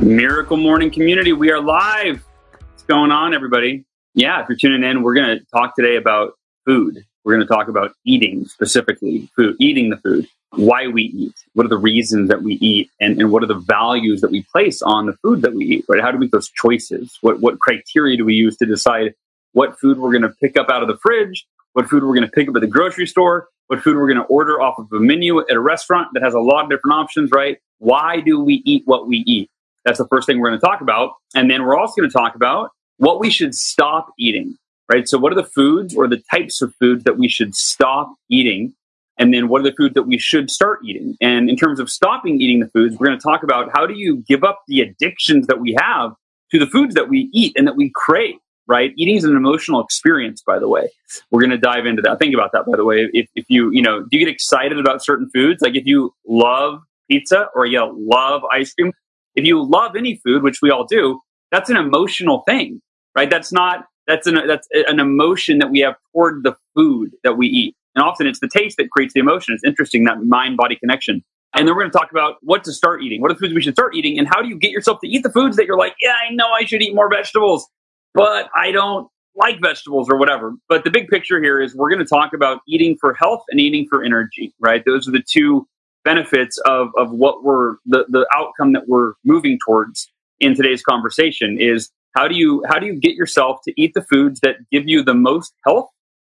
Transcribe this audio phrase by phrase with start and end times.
[0.00, 2.24] Miracle Morning community, we are live.
[2.52, 3.84] What's going on, everybody?
[4.14, 6.34] Yeah, if you're tuning in, we're going to talk today about
[6.64, 7.04] food.
[7.24, 11.66] We're going to talk about eating specifically, food, eating the food, why we eat, what
[11.66, 14.82] are the reasons that we eat, and, and what are the values that we place
[14.82, 16.00] on the food that we eat, right?
[16.00, 17.18] How do we make those choices?
[17.20, 19.14] What, what criteria do we use to decide
[19.52, 22.22] what food we're going to pick up out of the fridge, what food we're going
[22.22, 24.86] to pick up at the grocery store, what food we're going to order off of
[24.92, 27.58] a menu at a restaurant that has a lot of different options, right?
[27.78, 29.50] Why do we eat what we eat?
[29.84, 31.12] That's the first thing we're going to talk about.
[31.34, 34.56] And then we're also going to talk about what we should stop eating,
[34.92, 35.08] right?
[35.08, 38.74] So, what are the foods or the types of foods that we should stop eating?
[39.18, 41.16] And then, what are the foods that we should start eating?
[41.20, 43.94] And in terms of stopping eating the foods, we're going to talk about how do
[43.94, 46.12] you give up the addictions that we have
[46.50, 48.92] to the foods that we eat and that we crave, right?
[48.96, 50.88] Eating is an emotional experience, by the way.
[51.30, 52.18] We're going to dive into that.
[52.18, 53.08] Think about that, by the way.
[53.12, 55.62] If, if you, you know, do you get excited about certain foods?
[55.62, 58.92] Like if you love pizza or you love ice cream,
[59.38, 62.82] if you love any food, which we all do, that's an emotional thing,
[63.16, 63.30] right?
[63.30, 67.46] That's not that's an that's an emotion that we have toward the food that we
[67.46, 69.54] eat, and often it's the taste that creates the emotion.
[69.54, 71.22] It's interesting that mind body connection.
[71.54, 73.22] And then we're going to talk about what to start eating.
[73.22, 75.08] What are the foods we should start eating, and how do you get yourself to
[75.08, 77.66] eat the foods that you're like, yeah, I know I should eat more vegetables,
[78.14, 80.54] but I don't like vegetables or whatever.
[80.68, 83.60] But the big picture here is we're going to talk about eating for health and
[83.60, 84.84] eating for energy, right?
[84.84, 85.66] Those are the two
[86.04, 91.60] benefits of, of what we're the, the outcome that we're moving towards in today's conversation
[91.60, 94.88] is how do you how do you get yourself to eat the foods that give
[94.88, 95.88] you the most health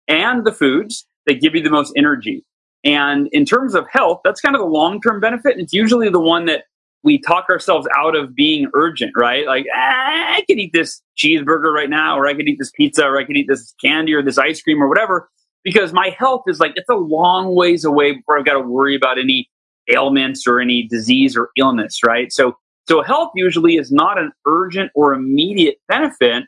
[0.08, 2.44] and the foods that give you the most energy?
[2.84, 5.54] And in terms of health that's kind of the long-term benefit.
[5.54, 6.66] And it's usually the one that
[7.04, 9.46] we talk ourselves out of being urgent right?
[9.46, 13.06] Like ah, i could eat this cheeseburger right now or i could eat this pizza
[13.06, 15.30] or i could eat this candy or this ice cream or whatever
[15.64, 18.96] because my health is like it's a long ways away before i've got to worry
[18.96, 19.50] about any
[19.90, 22.32] ailments or any disease or illness, right?
[22.32, 26.44] So, so health usually is not an urgent or immediate benefit.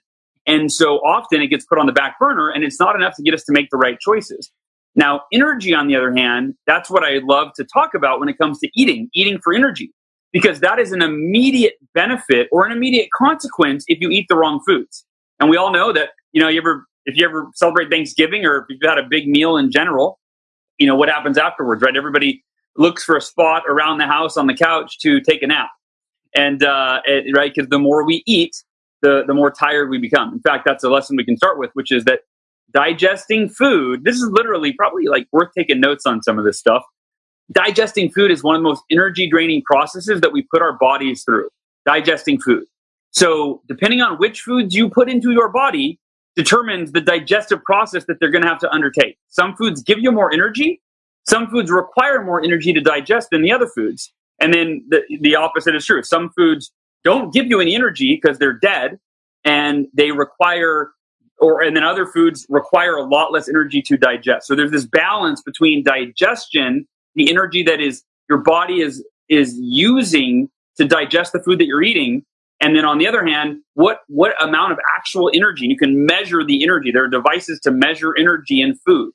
[0.46, 3.24] And so often it gets put on the back burner and it's not enough to
[3.24, 4.52] get us to make the right choices.
[4.96, 8.38] Now, energy, on the other hand, that's what I love to talk about when it
[8.38, 9.92] comes to eating, eating for energy,
[10.32, 14.62] because that is an immediate benefit or an immediate consequence if you eat the wrong
[14.68, 15.06] foods.
[15.40, 18.58] And we all know that, you know, you ever, if you ever celebrate Thanksgiving or
[18.58, 20.20] if you've had a big meal in general,
[20.78, 21.96] you know, what happens afterwards, right?
[21.96, 22.44] Everybody
[22.78, 25.70] looks for a spot around the house on the couch to take a nap.
[26.36, 28.64] And, uh, it, right, because the more we eat,
[29.02, 30.34] the, the more tired we become.
[30.34, 32.22] In fact, that's a lesson we can start with, which is that
[32.74, 36.84] digesting food, this is literally probably like worth taking notes on some of this stuff.
[37.52, 41.24] Digesting food is one of the most energy draining processes that we put our bodies
[41.24, 41.50] through.
[41.86, 42.64] Digesting food.
[43.12, 46.00] So, depending on which foods you put into your body,
[46.36, 49.18] determines the digestive process that they're going to have to undertake.
[49.28, 50.82] Some foods give you more energy,
[51.28, 54.12] some foods require more energy to digest than the other foods.
[54.40, 56.04] And then the, the opposite is true.
[56.04, 56.72] Some foods
[57.04, 59.00] don't give you any energy because they're dead
[59.46, 60.92] and they require
[61.40, 64.48] or and then other foods require a lot less energy to digest.
[64.48, 66.86] So there's this balance between digestion,
[67.16, 71.84] the energy that is your body is is using to digest the food that you're
[71.84, 72.24] eating,
[72.62, 76.44] and then on the other hand, what what amount of actual energy you can measure
[76.44, 76.92] the energy.
[76.92, 79.12] There are devices to measure energy in food.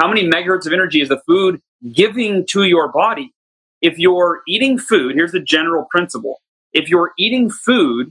[0.00, 1.60] How many megahertz of energy is the food
[1.92, 3.34] giving to your body?
[3.82, 6.40] If you're eating food, here's the general principle.
[6.72, 8.10] If you're eating food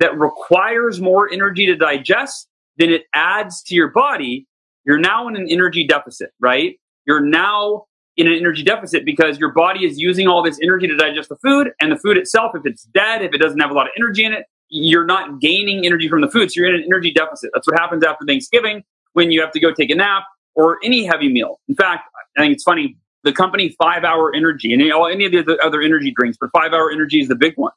[0.00, 2.46] that requires more energy to digest
[2.76, 4.46] than it adds to your body,
[4.84, 6.78] you're now in an energy deficit, right?
[7.06, 7.86] You're now
[8.18, 11.36] in an energy deficit because your body is using all this energy to digest the
[11.36, 13.92] food, and the food itself, if it's dead, if it doesn't have a lot of
[13.96, 16.52] energy in it, you're not gaining energy from the food.
[16.52, 17.50] So you're in an energy deficit.
[17.54, 18.84] That's what happens after Thanksgiving
[19.14, 20.24] when you have to go take a nap
[20.54, 21.60] or any heavy meal.
[21.68, 22.04] In fact,
[22.36, 22.96] I think it's funny.
[23.22, 26.90] The company Five Hour Energy and any of the other energy drinks, but Five Hour
[26.90, 27.72] Energy is the big one.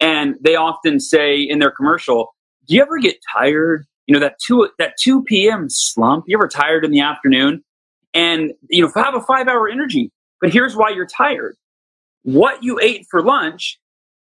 [0.00, 2.34] And they often say in their commercial,
[2.66, 3.84] "Do you ever get tired?
[4.06, 5.66] You know that two that two p.m.
[5.68, 6.24] slump.
[6.28, 7.64] You ever tired in the afternoon?
[8.14, 10.12] And you know have a five hour energy.
[10.40, 11.56] But here's why you're tired.
[12.22, 13.78] What you ate for lunch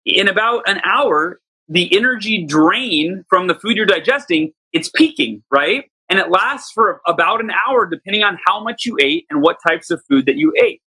[0.05, 1.39] in about an hour,
[1.69, 5.85] the energy drain from the food you're digesting, it's peaking, right?
[6.13, 9.57] And it lasts for about an hour depending on how much you ate and what
[9.67, 10.79] types of food that you ate.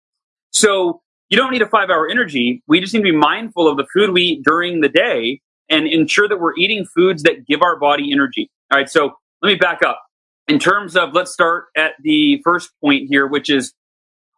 [0.51, 2.61] So you don't need a five hour energy.
[2.67, 5.87] We just need to be mindful of the food we eat during the day and
[5.87, 8.51] ensure that we're eating foods that give our body energy.
[8.71, 9.99] All right, so let me back up.
[10.47, 13.73] In terms of, let's start at the first point here, which is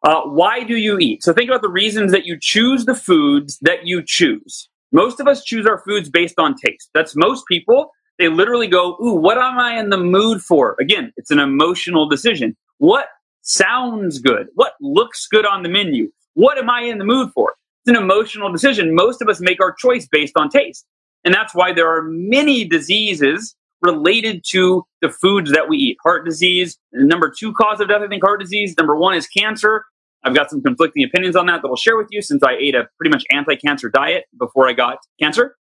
[0.03, 1.21] uh, why do you eat?
[1.21, 4.69] So think about the reasons that you choose the foods that you choose.
[4.93, 6.89] Most of us choose our foods based on taste.
[6.93, 7.91] That's most people.
[8.19, 10.75] They literally go, Ooh, what am I in the mood for?
[10.79, 12.55] Again, it's an emotional decision.
[12.77, 13.07] What
[13.41, 14.47] sounds good?
[14.55, 16.09] What looks good on the menu?
[16.33, 17.55] What am I in the mood for?
[17.85, 18.93] It's an emotional decision.
[18.93, 20.85] Most of us make our choice based on taste.
[21.23, 25.97] And that's why there are many diseases related to the foods that we eat.
[26.03, 28.75] Heart disease, number two cause of death, I think heart disease.
[28.77, 29.85] Number one is cancer.
[30.23, 32.75] I've got some conflicting opinions on that that I'll share with you since I ate
[32.75, 35.55] a pretty much anti-cancer diet before I got cancer.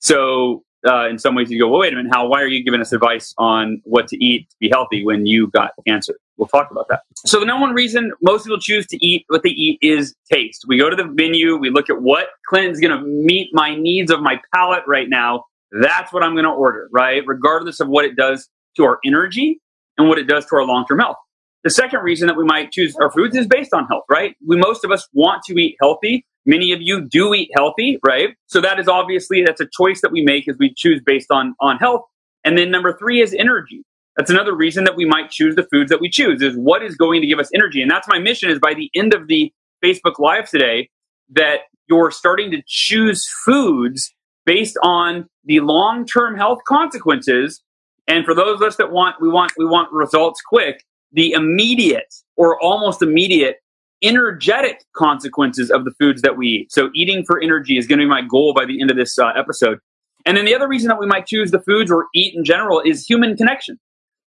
[0.00, 2.26] So uh, in some ways you go, well, wait a minute, how?
[2.28, 5.48] Why are you giving us advice on what to eat to be healthy when you
[5.48, 6.18] got cancer?
[6.36, 7.00] We'll talk about that.
[7.26, 10.64] So the number one reason most people choose to eat what they eat is taste.
[10.68, 14.10] We go to the menu, we look at what Clinton's going to meet my needs
[14.10, 15.44] of my palate right now.
[15.72, 17.22] That's what I'm going to order, right?
[17.26, 19.60] Regardless of what it does to our energy
[19.98, 21.16] and what it does to our long-term health.
[21.64, 24.36] The second reason that we might choose our foods is based on health, right?
[24.46, 26.24] We most of us want to eat healthy.
[26.48, 28.30] Many of you do eat healthy, right?
[28.46, 31.54] So that is obviously that's a choice that we make as we choose based on
[31.60, 32.02] on health.
[32.42, 33.84] And then number 3 is energy.
[34.16, 36.96] That's another reason that we might choose the foods that we choose is what is
[36.96, 37.82] going to give us energy.
[37.82, 39.52] And that's my mission is by the end of the
[39.84, 40.88] Facebook live today
[41.34, 44.10] that you're starting to choose foods
[44.46, 47.62] based on the long-term health consequences.
[48.06, 52.14] And for those of us that want we want we want results quick, the immediate
[52.36, 53.56] or almost immediate
[54.02, 56.72] energetic consequences of the foods that we eat.
[56.72, 59.18] So eating for energy is going to be my goal by the end of this
[59.18, 59.78] uh, episode.
[60.26, 62.80] And then the other reason that we might choose the foods or eat in general
[62.84, 63.78] is human connection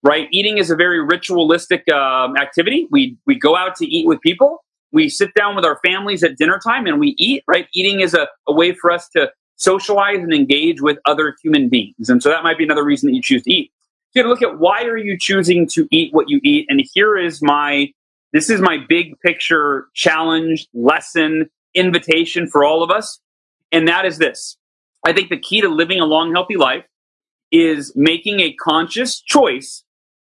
[0.03, 0.27] right?
[0.31, 2.87] Eating is a very ritualistic um, activity.
[2.91, 4.63] We we go out to eat with people.
[4.91, 7.67] We sit down with our families at dinner time and we eat, right?
[7.73, 12.09] Eating is a, a way for us to socialize and engage with other human beings.
[12.09, 13.71] And so that might be another reason that you choose to eat.
[14.13, 16.65] You have to look at why are you choosing to eat what you eat?
[16.67, 17.93] And here is my
[18.33, 23.19] this is my big picture challenge, lesson, invitation for all of us.
[23.71, 24.57] And that is this.
[25.05, 26.85] I think the key to living a long, healthy life
[27.51, 29.83] is making a conscious choice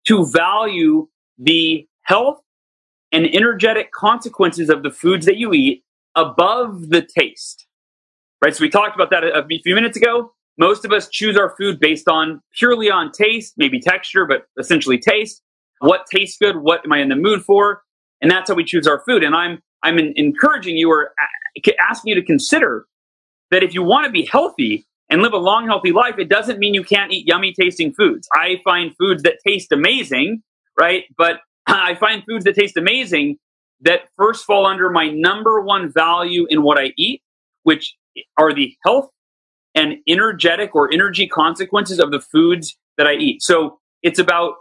[0.07, 1.09] to value
[1.39, 2.41] the health
[3.13, 5.85] and energetic consequences of the foods that you eat
[6.15, 7.67] above the taste.
[8.43, 8.55] Right?
[8.55, 10.33] So we talked about that a, few minutes ago.
[10.59, 14.99] Most of us choose our food based on purely on taste, maybe texture, but essentially
[14.99, 15.43] taste.
[15.81, 16.57] What tastes good?
[16.57, 17.83] What am I in the mood for?
[18.21, 19.23] And that's how we choose our food.
[19.23, 22.87] And I'm I'm encouraging you or uh, asking you to consider
[23.51, 26.59] that if you want to be healthy, and live a long, healthy life, it doesn't
[26.59, 28.29] mean you can't eat yummy tasting foods.
[28.35, 30.43] I find foods that taste amazing,
[30.79, 31.05] right?
[31.17, 33.39] But I find foods that taste amazing
[33.83, 37.23] that first fall under my number one value in what I eat,
[37.63, 37.95] which
[38.39, 39.11] are the health
[39.75, 43.43] and energetic or energy consequences of the foods that I eat.
[43.43, 44.55] So it's about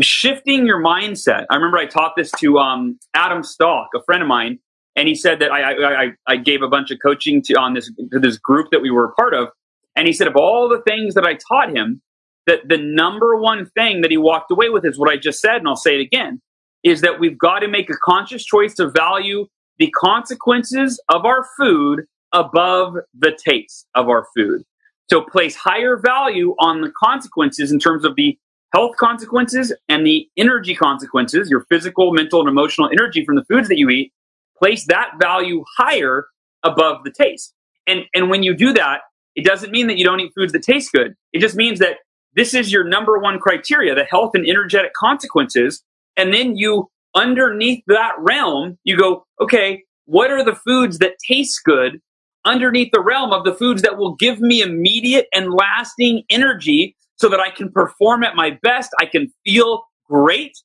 [0.00, 1.46] shifting your mindset.
[1.50, 4.58] I remember I taught this to um, Adam Stock, a friend of mine,
[4.96, 7.90] and he said that I, I, I gave a bunch of coaching to on this
[8.12, 9.48] to this group that we were a part of,
[9.96, 12.00] and he said, of all the things that I taught him,
[12.46, 15.56] that the number one thing that he walked away with is what I just said,
[15.56, 16.40] and I'll say it again,
[16.82, 19.46] is that we've got to make a conscious choice to value
[19.78, 24.62] the consequences of our food above the taste of our food.
[25.10, 28.38] So place higher value on the consequences in terms of the
[28.74, 33.68] health consequences and the energy consequences, your physical, mental, and emotional energy from the foods
[33.68, 34.12] that you eat.
[34.58, 36.26] Place that value higher
[36.62, 37.54] above the taste.
[37.86, 39.02] And, and when you do that,
[39.36, 41.14] it doesn't mean that you don't eat foods that taste good.
[41.32, 41.98] It just means that
[42.34, 45.82] this is your number one criteria, the health and energetic consequences.
[46.16, 51.60] And then you, underneath that realm, you go, okay, what are the foods that taste
[51.64, 52.00] good
[52.44, 57.30] underneath the realm of the foods that will give me immediate and lasting energy so
[57.30, 60.58] that I can perform at my best, I can feel great,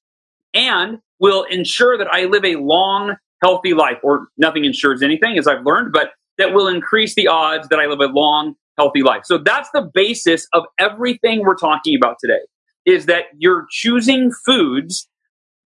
[0.54, 4.00] and will ensure that I live a long, healthy life.
[4.04, 7.86] Or nothing ensures anything, as I've learned, but that will increase the odds that I
[7.86, 9.22] live a long, healthy life.
[9.24, 12.42] So that's the basis of everything we're talking about today
[12.86, 15.08] is that you're choosing foods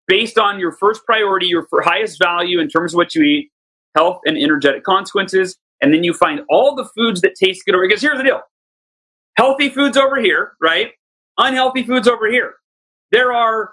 [0.07, 3.51] based on your first priority, your highest value in terms of what you eat,
[3.95, 5.59] health and energetic consequences.
[5.83, 8.41] And then you find all the foods that taste good because here's the deal.
[9.39, 10.91] Healthy foods over here, right?
[11.39, 12.57] Unhealthy foods over here.
[13.13, 13.71] There are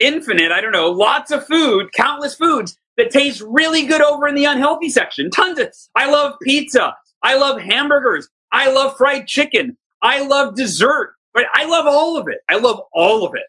[0.00, 4.34] infinite, I don't know, lots of food, countless foods that taste really good over in
[4.34, 5.30] the unhealthy section.
[5.30, 6.96] Tons of, I love pizza.
[7.22, 8.28] I love hamburgers.
[8.50, 9.76] I love fried chicken.
[10.02, 11.14] I love dessert.
[11.32, 11.46] Right?
[11.54, 12.38] I love all of it.
[12.48, 13.46] I love all of it.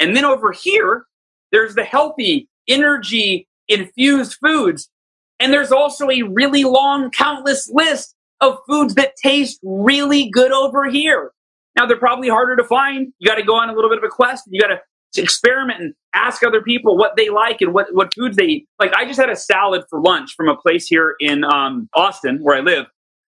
[0.00, 1.06] And then over here,
[1.52, 4.90] there's the healthy, energy infused foods.
[5.38, 10.90] And there's also a really long, countless list of foods that taste really good over
[10.90, 11.32] here.
[11.76, 13.12] Now they're probably harder to find.
[13.18, 14.44] You got to go on a little bit of a quest.
[14.48, 14.80] You got to
[15.22, 18.68] experiment and ask other people what they like and what, what foods they eat.
[18.78, 22.38] Like I just had a salad for lunch from a place here in um, Austin
[22.42, 22.86] where I live.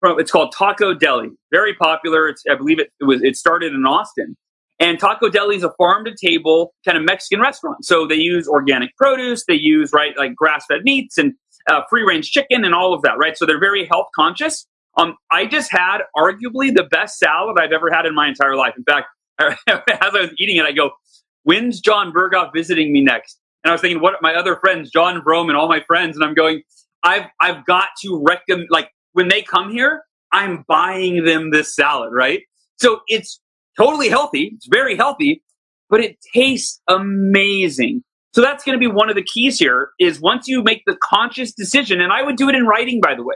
[0.04, 1.30] It's called Tacodeli.
[1.52, 2.28] Very popular.
[2.28, 4.36] It's, I believe it, it was it started in Austin.
[4.80, 7.86] And Tacodeli is a farm to table kind of Mexican restaurant.
[7.86, 9.46] So they use organic produce.
[9.46, 11.34] They use right like grass fed meats and
[11.70, 13.18] uh, free range chicken and all of that.
[13.18, 13.38] Right.
[13.38, 14.68] So they're very health conscious.
[14.98, 18.74] Um, I just had arguably the best salad I've ever had in my entire life.
[18.78, 19.08] In fact,
[19.40, 20.92] as I was eating it, I go,
[21.44, 23.40] when's Jon Berghoff visiting me next?
[23.64, 26.24] And I was thinking, what my other friends, Jon Vroman and all my friends, and
[26.24, 26.62] I'm going,
[27.04, 32.12] I've I've got to recommend like when they come here, I'm buying them this salad,
[32.14, 32.42] right?
[32.78, 33.40] So it's
[33.78, 35.44] totally healthy, it's very healthy,
[35.90, 38.04] but it tastes amazing.
[38.34, 40.98] So that's going to be one of the keys here is once you make the
[41.02, 43.36] conscious decision, and I would do it in writing, by the way.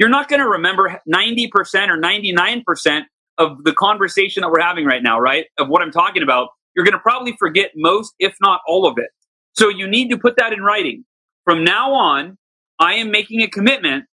[0.00, 1.50] You're not going to remember 90%
[1.88, 3.02] or 99%
[3.38, 5.44] of the conversation that we're having right now, right?
[5.58, 8.96] Of what I'm talking about you're going to probably forget most, if not all of
[8.96, 9.10] it.
[9.54, 11.04] So you need to put that in writing.
[11.44, 12.38] From now on,
[12.78, 14.06] I am making a commitment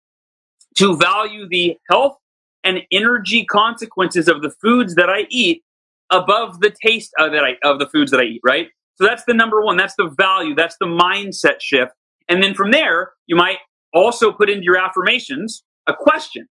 [0.77, 2.17] to value the health
[2.65, 5.63] and energy consequences of the foods that I eat
[6.11, 8.69] above the taste of, that I, of the foods that I eat, right?
[8.97, 9.77] So that's the number one.
[9.77, 10.55] That's the value.
[10.55, 11.93] That's the mindset shift.
[12.29, 13.59] And then from there, you might
[13.93, 16.49] also put into your affirmations a question,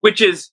[0.00, 0.50] which is,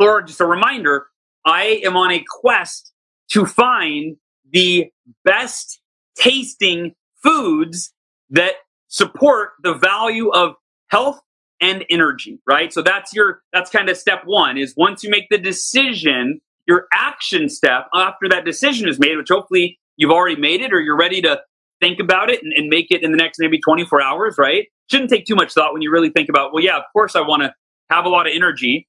[0.00, 1.06] or just a reminder,
[1.44, 2.92] I am on a quest
[3.30, 4.16] to find
[4.50, 4.90] the
[5.24, 5.80] best
[6.16, 7.92] tasting foods
[8.30, 8.54] that
[8.88, 10.54] support the value of
[10.88, 11.20] health
[11.60, 12.72] and energy, right?
[12.72, 16.86] So that's your, that's kind of step one is once you make the decision, your
[16.92, 20.96] action step after that decision is made, which hopefully you've already made it or you're
[20.96, 21.40] ready to
[21.80, 24.66] think about it and, and make it in the next maybe 24 hours, right?
[24.90, 27.20] Shouldn't take too much thought when you really think about, well, yeah, of course I
[27.20, 27.52] want to
[27.90, 28.88] have a lot of energy.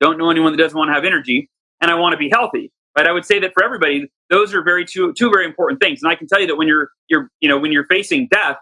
[0.00, 1.48] Don't know anyone that doesn't want to have energy
[1.80, 3.06] and I want to be healthy right?
[3.06, 6.00] I would say that for everybody, those are very two two very important things.
[6.02, 8.56] And I can tell you that when you're you're you know when you're facing death,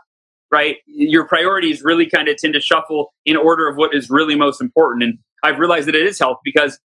[0.50, 4.36] right, your priorities really kind of tend to shuffle in order of what is really
[4.36, 5.02] most important.
[5.02, 6.78] And I've realized that it is health because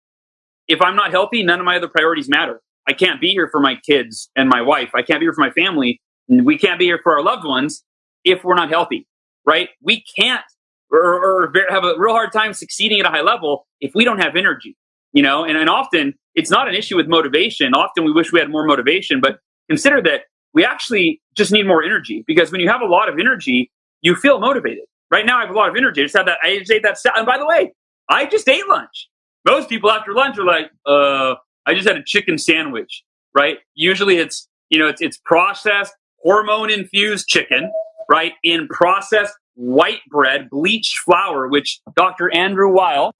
[0.68, 2.60] if I'm not healthy, none of my other priorities matter.
[2.88, 4.90] I can't be here for my kids and my wife.
[4.94, 6.00] I can't be here for my family.
[6.28, 7.84] We can't be here for our loved ones
[8.24, 9.06] if we're not healthy,
[9.44, 9.68] right?
[9.82, 10.44] We can't
[10.90, 14.20] or, or have a real hard time succeeding at a high level if we don't
[14.20, 14.76] have energy
[15.16, 15.44] you know?
[15.44, 17.72] And, and often it's not an issue with motivation.
[17.74, 21.82] Often we wish we had more motivation but consider that we actually just need more
[21.82, 24.84] energy because when you have a lot of energy you feel motivated.
[25.10, 26.02] Right now i have a lot of energy.
[26.02, 27.72] I just had that i just ate that and by the way
[28.08, 29.08] i just ate lunch.
[29.46, 33.02] Most people after lunch are like uh i just had a chicken sandwich
[33.34, 33.58] right?
[33.74, 37.70] Usually it's you know it's, it's processed hormone infused chicken
[38.08, 43.12] right in processed white bread bleached flour which dr andrew weil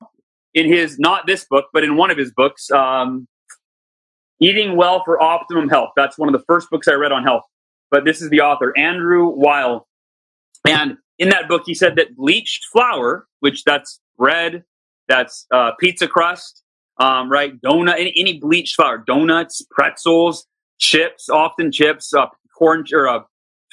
[0.57, 3.29] in his not this book, but in one of his books, um,
[4.41, 5.91] Eating Well for Optimum Health.
[5.97, 7.45] That's one of the first books I read on health.
[7.91, 9.87] But this is the author, Andrew Weil.
[10.67, 14.65] And in that book, he said that bleached flour, which that's bread,
[15.09, 16.63] that's uh, pizza crust,
[16.99, 17.61] um, right?
[17.61, 20.47] Donut, any, any, bleached flour, donuts, pretzels,
[20.79, 22.27] chips, often chips, uh,
[22.57, 23.21] corn or uh,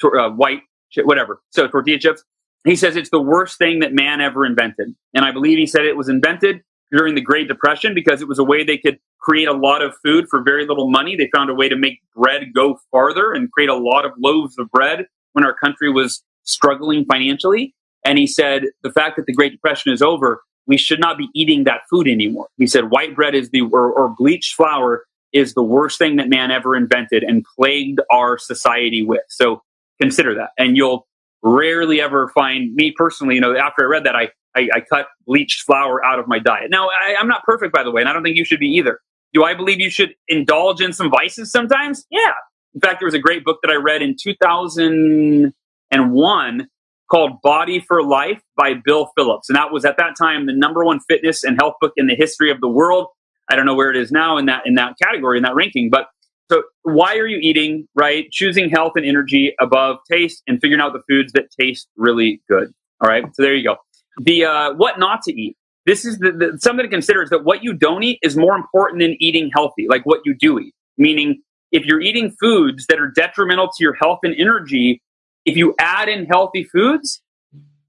[0.02, 0.60] uh, white,
[1.04, 1.40] whatever.
[1.50, 2.24] So tortilla chips.
[2.64, 4.94] He says it's the worst thing that man ever invented.
[5.12, 8.38] And I believe he said it was invented during the Great Depression because it was
[8.38, 11.16] a way they could create a lot of food for very little money.
[11.16, 14.58] They found a way to make bread go farther and create a lot of loaves
[14.58, 17.74] of bread when our country was struggling financially.
[18.04, 21.28] And he said, the fact that the Great Depression is over, we should not be
[21.34, 22.48] eating that food anymore.
[22.56, 26.30] He said, white bread is the, or, or bleached flour is the worst thing that
[26.30, 29.24] man ever invented and plagued our society with.
[29.28, 29.62] So
[30.00, 30.50] consider that.
[30.56, 31.06] And you'll
[31.42, 35.08] rarely ever find me personally, you know, after I read that, I, I, I cut
[35.26, 36.70] bleached flour out of my diet.
[36.70, 38.68] Now, I, I'm not perfect, by the way, and I don't think you should be
[38.68, 39.00] either.
[39.34, 42.06] Do I believe you should indulge in some vices sometimes?
[42.10, 42.34] Yeah.
[42.74, 46.68] In fact, there was a great book that I read in 2001
[47.10, 49.48] called Body for Life by Bill Phillips.
[49.48, 52.14] And that was at that time the number one fitness and health book in the
[52.14, 53.08] history of the world.
[53.50, 55.90] I don't know where it is now in that in that category, in that ranking.
[55.90, 56.08] But
[56.50, 58.30] so why are you eating, right?
[58.30, 62.72] Choosing health and energy above taste and figuring out the foods that taste really good.
[63.00, 63.24] All right.
[63.34, 63.76] So there you go.
[64.18, 65.56] The uh, what not to eat.
[65.86, 68.56] This is the, the, something to consider is that what you don't eat is more
[68.56, 70.74] important than eating healthy, like what you do eat.
[70.96, 75.02] Meaning, if you're eating foods that are detrimental to your health and energy,
[75.44, 77.20] if you add in healthy foods,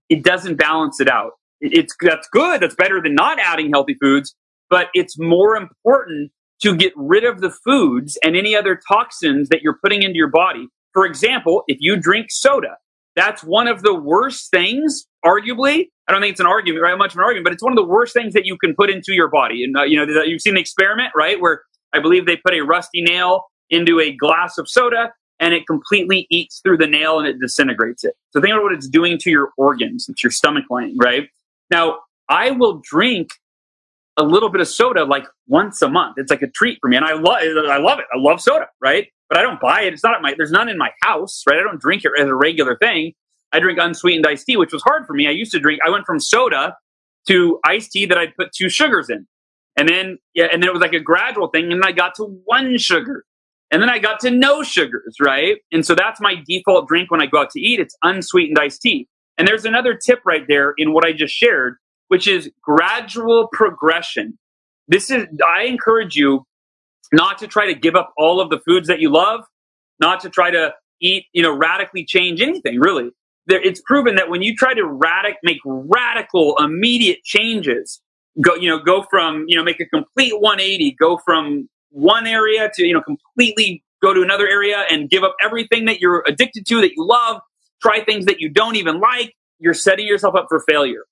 [0.10, 1.34] it doesn't balance it out.
[1.62, 2.62] It's that's good.
[2.62, 4.36] That's better than not adding healthy foods,
[4.70, 6.32] but it's more important
[6.62, 10.30] to get rid of the foods and any other toxins that you're putting into your
[10.30, 10.68] body.
[10.94, 12.78] For example, if you drink soda,
[13.16, 15.88] That's one of the worst things, arguably.
[16.08, 16.98] I don't think it's an argument, right?
[16.98, 18.90] Much of an argument, but it's one of the worst things that you can put
[18.90, 19.64] into your body.
[19.64, 21.40] And uh, you know, you've seen the experiment, right?
[21.42, 25.68] Where I believe they put a rusty nail into a glass of soda, and it
[25.68, 28.16] completely eats through the nail and it disintegrates it.
[28.32, 31.30] So think about what it's doing to your organs, it's your stomach lining, right?
[31.72, 33.30] Now, I will drink
[34.18, 36.16] a little bit of soda like once a month.
[36.18, 38.06] It's like a treat for me, and I love I love it.
[38.14, 39.08] I love soda, right?
[39.30, 39.94] But I don't buy it.
[39.94, 40.34] It's not my.
[40.38, 41.60] There's none in my house, right?
[41.60, 43.14] I don't drink it as a regular thing.
[43.52, 45.28] I drink unsweetened iced tea, which was hard for me.
[45.28, 45.80] I used to drink.
[45.86, 46.76] I went from soda
[47.28, 49.26] to iced tea that I'd put two sugars in,
[49.78, 52.26] and then yeah, and then it was like a gradual thing, and I got to
[52.46, 53.26] one sugar,
[53.72, 55.58] and then I got to no sugars, right?
[55.72, 57.80] And so that's my default drink when I go out to eat.
[57.80, 59.08] It's unsweetened iced tea.
[59.38, 64.38] And there's another tip right there in what I just shared, which is gradual progression.
[64.88, 66.46] This is, I encourage you
[67.12, 69.42] not to try to give up all of the foods that you love,
[70.00, 73.10] not to try to eat, you know, radically change anything really.
[73.48, 78.02] There, it's proven that when you try to radic, make radical, immediate changes,
[78.42, 82.72] go, you know, go from, you know, make a complete 180, go from one area
[82.74, 86.66] to, you know, completely go to another area and give up everything that you're addicted
[86.68, 87.42] to, that you love,
[87.82, 91.06] try things that you don't even like, you're setting yourself up for failure.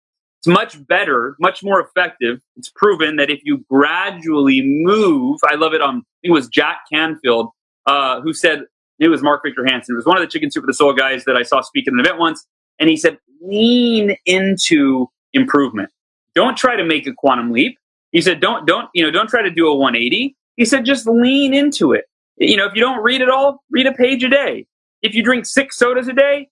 [0.43, 2.41] It's much better, much more effective.
[2.57, 7.51] It's proven that if you gradually move, I love it think it was Jack Canfield,
[7.85, 8.63] uh, who said,
[8.99, 9.93] it was Mark Victor Hansen.
[9.93, 11.87] It was one of the Chicken Soup for the Soul guys that I saw speak
[11.87, 12.45] at an event once.
[12.77, 15.91] And he said, lean into improvement.
[16.35, 17.77] Don't try to make a quantum leap.
[18.11, 20.35] He said, don't, don't, you know, don't try to do a 180.
[20.57, 22.03] He said, just lean into it.
[22.35, 24.67] You know, if you don't read it all, read a page a day.
[25.01, 26.49] If you drink six sodas a day,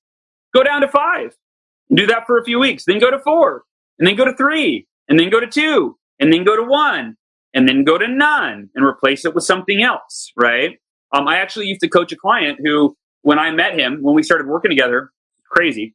[0.54, 1.36] go down to five.
[1.94, 2.86] Do that for a few weeks.
[2.86, 3.64] Then go to four,
[4.02, 7.18] and then go to three, and then go to two, and then go to one,
[7.54, 10.80] and then go to none, and replace it with something else, right?
[11.14, 14.24] Um, I actually used to coach a client who, when I met him, when we
[14.24, 15.12] started working together,
[15.48, 15.94] crazy,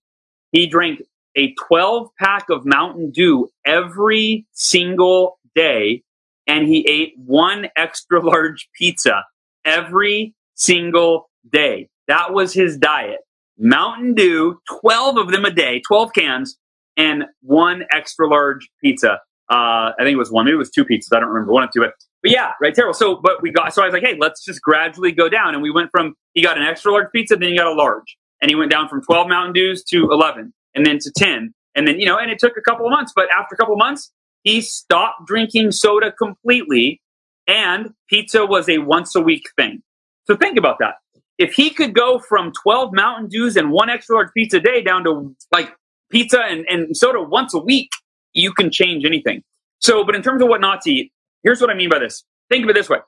[0.53, 1.03] he drank
[1.35, 6.05] a 12 pack of Mountain Dew every single day
[6.47, 9.25] and he ate one extra large pizza
[9.65, 11.89] every single day.
[12.07, 13.19] That was his diet.
[13.59, 16.57] Mountain Dew, 12 of them a day, 12 cans,
[16.97, 19.21] and one extra large pizza.
[19.49, 21.15] Uh, I think it was one, maybe it was two pizzas.
[21.15, 22.95] I don't remember one or two, but, but yeah, right, terrible.
[22.95, 25.55] So, but we got, so I was like, hey, let's just gradually go down.
[25.55, 28.17] And we went from, he got an extra large pizza, then he got a large.
[28.43, 31.55] And he went down from 12 Mountain Dews to 11, and then to 10.
[31.75, 33.75] And then, you know, and it took a couple of months, but after a couple
[33.75, 34.11] of months,
[34.43, 37.01] he stopped drinking soda completely,
[37.47, 39.83] and pizza was a once a week thing.
[40.27, 40.95] So think about that.
[41.39, 44.83] If he could go from 12 Mountain Dews and one extra large pizza a day
[44.83, 45.71] down to like
[46.11, 47.91] pizza and, and soda once a week,
[48.33, 49.43] you can change anything.
[49.81, 52.25] So, but in terms of what not to eat, here's what I mean by this.
[52.51, 52.99] Think of it this way.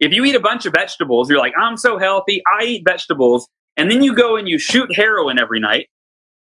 [0.00, 3.48] If you eat a bunch of vegetables, you're like, I'm so healthy, I eat vegetables,
[3.76, 5.88] and then you go and you shoot heroin every night,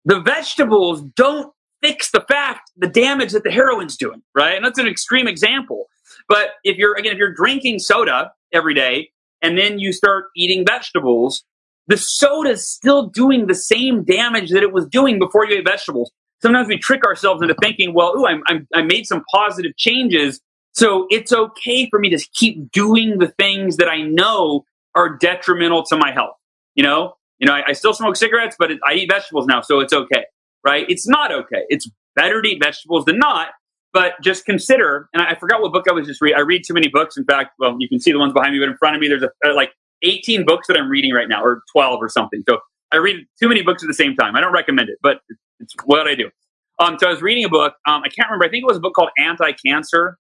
[0.05, 4.55] the vegetables don't fix the fact, the damage that the heroin's doing, right?
[4.55, 5.87] And that's an extreme example.
[6.29, 9.11] But if you're, again, if you're drinking soda every day
[9.43, 11.45] and then you start eating vegetables,
[11.91, 16.11] the soda's still doing the same damage that it was doing before you ate vegetables.
[16.43, 20.41] Sometimes we trick ourselves into thinking, well, ooh, I'm, I'm, I made some positive changes.
[20.73, 25.85] So it's okay for me to keep doing the things that I know are detrimental
[25.85, 26.37] to my health.
[26.75, 29.61] You know, you know, I, I still smoke cigarettes, but it, I eat vegetables now,
[29.61, 30.25] so it's okay
[30.65, 30.87] right?
[30.89, 31.63] It's not okay.
[31.69, 33.49] It's better to eat vegetables than not.
[33.93, 36.39] But just consider, and I forgot what book I was just reading.
[36.39, 37.17] I read too many books.
[37.17, 39.09] In fact, well, you can see the ones behind me, but in front of me,
[39.09, 42.43] there's a, uh, like 18 books that I'm reading right now, or 12 or something.
[42.49, 42.59] So
[42.93, 44.37] I read too many books at the same time.
[44.37, 45.21] I don't recommend it, but
[45.61, 46.31] it's what I do.
[46.79, 47.75] Um, so I was reading a book.
[47.87, 48.47] Um, I can't remember.
[48.47, 50.17] I think it was a book called Anti-Cancer.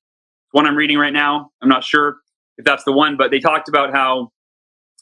[0.47, 1.51] It's one I'm reading right now.
[1.63, 2.19] I'm not sure
[2.59, 4.31] if that's the one, but they talked about how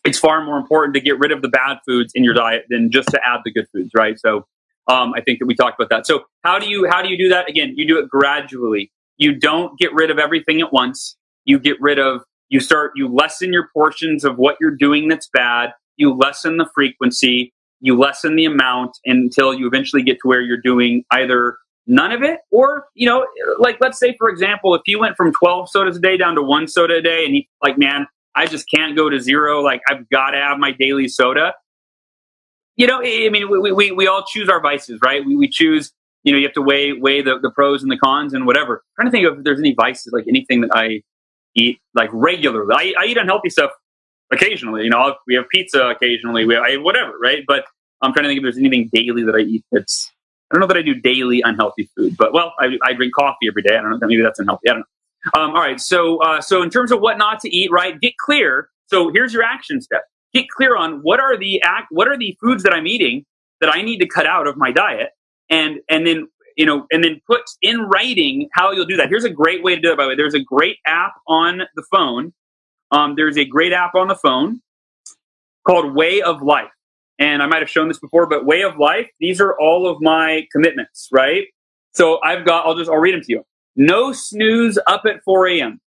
[0.04, 2.90] it's far more important to get rid of the bad foods in your diet than
[2.90, 4.18] just to add the good foods, right?
[4.18, 4.46] So
[4.86, 6.06] um, I think that we talked about that.
[6.06, 7.48] So how do you how do you do that?
[7.48, 8.90] Again, you do it gradually.
[9.16, 11.16] You don't get rid of everything at once.
[11.44, 15.28] You get rid of you start you lessen your portions of what you're doing that's
[15.32, 15.70] bad.
[15.96, 17.52] You lessen the frequency.
[17.80, 22.22] You lessen the amount until you eventually get to where you're doing either none of
[22.22, 23.26] it or you know
[23.58, 26.42] like let's say for example if you went from 12 sodas a day down to
[26.42, 29.80] one soda a day and you like man i just can't go to zero like
[29.88, 31.54] i've got to have my daily soda
[32.78, 35.26] you know, I mean, we, we, we all choose our vices, right?
[35.26, 37.98] We, we choose, you know, you have to weigh, weigh the, the pros and the
[37.98, 38.84] cons and whatever.
[38.98, 41.02] I'm trying to think of if there's any vices, like anything that I
[41.58, 42.74] eat like regularly.
[42.74, 43.70] I, I eat unhealthy stuff
[44.30, 47.44] occasionally, you know, we have pizza occasionally, we I, whatever, right?
[47.46, 47.64] But
[48.02, 50.10] I'm trying to think if there's anything daily that I eat that's,
[50.50, 53.48] I don't know that I do daily unhealthy food, but well, I, I drink coffee
[53.48, 53.76] every day.
[53.76, 54.68] I don't know, maybe that's unhealthy.
[54.68, 55.40] I don't know.
[55.40, 55.80] Um, all right.
[55.80, 58.00] So, uh, so in terms of what not to eat, right?
[58.00, 58.68] Get clear.
[58.86, 62.36] So here's your action step get clear on what are the act, what are the
[62.40, 63.24] foods that I'm eating
[63.60, 65.10] that I need to cut out of my diet,
[65.50, 69.08] and and then you know, and then put in writing how you'll do that.
[69.08, 69.96] Here's a great way to do it.
[69.96, 72.34] By the way, there's a great app on the phone.
[72.90, 74.60] Um, there's a great app on the phone
[75.66, 76.72] called Way of Life,
[77.18, 79.08] and I might have shown this before, but Way of Life.
[79.20, 81.46] These are all of my commitments, right?
[81.94, 82.66] So I've got.
[82.66, 82.90] I'll just.
[82.90, 83.44] I'll read them to you.
[83.76, 85.80] No snooze up at 4 a.m.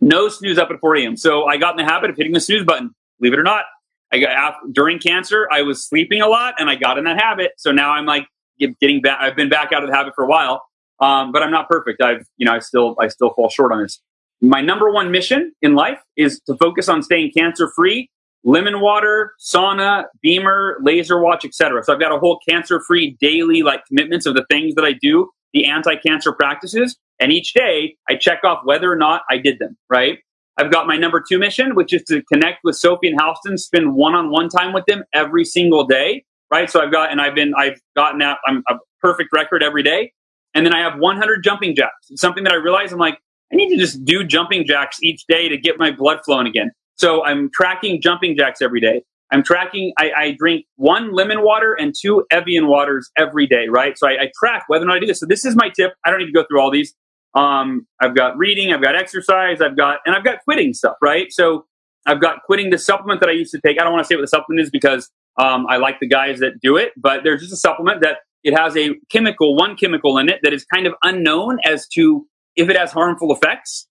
[0.00, 1.16] No snooze up at 4 a.m.
[1.16, 2.90] So I got in the habit of hitting the snooze button.
[3.20, 3.64] Believe it or not,
[4.12, 5.46] I got during cancer.
[5.52, 7.52] I was sleeping a lot, and I got in that habit.
[7.56, 8.26] So now I'm like
[8.58, 9.18] getting back.
[9.20, 10.62] I've been back out of the habit for a while,
[11.00, 12.02] um, but I'm not perfect.
[12.02, 14.00] I've you know I still I still fall short on this.
[14.40, 18.10] My number one mission in life is to focus on staying cancer free.
[18.44, 21.82] Lemon water, sauna, BEMER, laser watch, etc.
[21.82, 24.92] So I've got a whole cancer free daily like commitments of the things that I
[24.92, 29.38] do, the anti cancer practices, and each day I check off whether or not I
[29.38, 29.76] did them.
[29.90, 30.18] Right.
[30.58, 33.94] I've got my number two mission, which is to connect with Sophie and Halsten, spend
[33.94, 36.24] one on one time with them every single day.
[36.50, 36.70] Right.
[36.70, 40.12] So I've got, and I've been, I've gotten that, I'm a perfect record every day.
[40.54, 42.06] And then I have 100 jumping jacks.
[42.08, 43.18] It's something that I realize I'm like,
[43.52, 46.70] I need to just do jumping jacks each day to get my blood flowing again.
[46.94, 49.02] So I'm tracking jumping jacks every day.
[49.32, 53.98] I'm tracking, I, I drink one lemon water and two Evian waters every day, right?
[53.98, 55.20] So I, I, track whether or not I do this.
[55.20, 55.94] So this is my tip.
[56.04, 56.94] I don't need to go through all these.
[57.34, 61.26] Um, I've got reading, I've got exercise, I've got, and I've got quitting stuff, right?
[61.30, 61.66] So
[62.06, 63.80] I've got quitting the supplement that I used to take.
[63.80, 66.40] I don't want to say what the supplement is because um, I like the guys
[66.40, 70.18] that do it, but there's just a supplement that it has a chemical, one chemical
[70.18, 73.88] in it that is kind of unknown as to if it has harmful effects.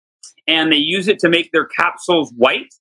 [0.48, 2.74] And they use it to make their capsules white.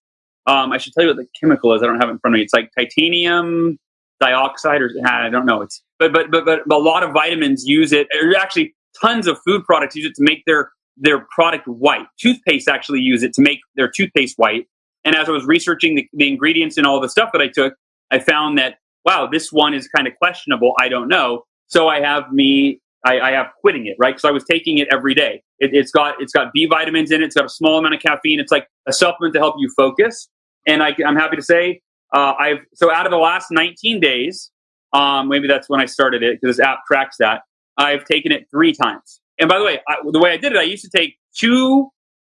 [0.46, 1.83] Um, I should tell you what the chemical is.
[1.83, 2.42] I don't have it in front of me.
[2.42, 3.79] It's like titanium
[4.20, 5.62] dioxide, or I don't know.
[5.62, 8.07] It's but but but but a lot of vitamins use it.
[8.38, 12.07] Actually, tons of food products use it to make their their product white.
[12.20, 14.66] Toothpaste actually use it to make their toothpaste white.
[15.05, 17.74] And as I was researching the, the ingredients and all the stuff that I took,
[18.14, 20.74] I found that wow, this one is kind of questionable.
[20.79, 21.42] I don't know.
[21.66, 24.14] So I have me, I, I have quitting it, right?
[24.14, 25.42] Because I was taking it every day.
[25.59, 27.27] It, has got it's got B vitamins in it.
[27.27, 28.40] It's got a small amount of caffeine.
[28.40, 30.29] It's like a supplement to help you focus.
[30.66, 31.81] And I, am happy to say,
[32.14, 34.50] uh, I've so out of the last 19 days,
[34.92, 37.42] um, maybe that's when I started it because this app tracks that.
[37.77, 39.20] I've taken it three times.
[39.40, 41.88] And by the way, I, the way I did it, I used to take two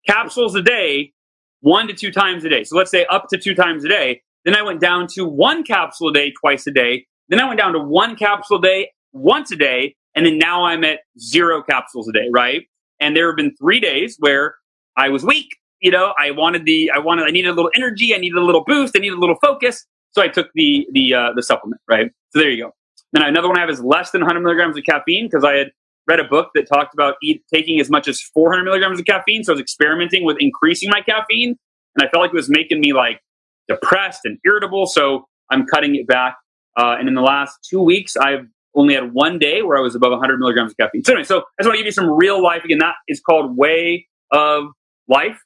[0.06, 1.12] capsules a day,
[1.60, 2.64] one to two times a day.
[2.64, 4.22] So let's say up to two times a day.
[4.46, 7.04] Then I went down to one capsule a day, twice a day.
[7.28, 9.96] Then I went down to one capsule a day, once a day.
[10.14, 12.62] And then now I'm at zero capsules a day, right?
[13.00, 14.54] And there have been three days where
[14.96, 15.48] I was weak.
[15.80, 18.14] You know, I wanted the, I wanted, I needed a little energy.
[18.14, 18.96] I needed a little boost.
[18.96, 19.84] I needed a little focus.
[20.12, 22.10] So I took the, the, uh, the supplement, right?
[22.30, 22.70] So there you go.
[23.12, 25.72] Then another one I have is less than 100 milligrams of caffeine because I had
[26.06, 29.42] read a book that talked about eat, taking as much as 400 milligrams of caffeine.
[29.42, 31.56] So I was experimenting with increasing my caffeine,
[31.96, 33.20] and I felt like it was making me like
[33.68, 34.86] depressed and irritable.
[34.86, 36.36] So I'm cutting it back.
[36.76, 39.94] Uh, and in the last two weeks, I've only had one day where I was
[39.94, 41.02] above 100 milligrams of caffeine.
[41.04, 42.64] So anyway, so I just want to give you some real life.
[42.64, 44.64] Again, that is called Way of
[45.08, 45.38] Life.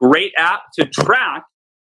[0.00, 1.44] Great app to track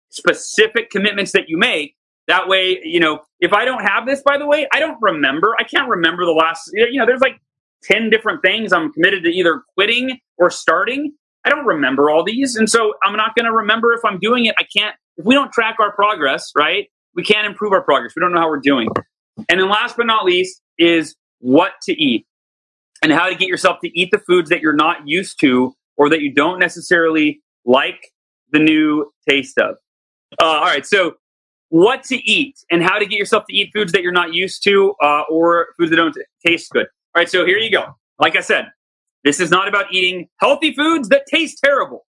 [0.10, 1.97] specific commitments that you make
[2.28, 5.56] that way, you know, if I don't have this, by the way, I don't remember.
[5.58, 7.39] I can't remember the last, you know, there's like
[7.84, 11.13] 10 different things I'm committed to either quitting or starting.
[11.45, 12.58] I don't remember all these.
[12.58, 14.56] And so I'm not going to remember if I'm doing it.
[14.60, 16.88] I can't, if we don't track our progress, right?
[17.15, 18.13] We can't improve our progress.
[18.15, 18.89] We don't know how we're doing.
[19.49, 22.25] And then last but not least is what to eat
[23.03, 26.10] and how to get yourself to eat the foods that you're not used to or
[26.10, 28.12] that you don't necessarily like
[28.51, 29.75] the new taste of.
[30.41, 30.86] Uh, all right.
[30.86, 31.15] So
[31.69, 34.63] what to eat and how to get yourself to eat foods that you're not used
[34.63, 36.88] to uh, or foods that don't taste good.
[37.15, 37.86] All right, so here you go.
[38.19, 38.67] Like I said,
[39.23, 42.06] this is not about eating healthy foods that taste terrible.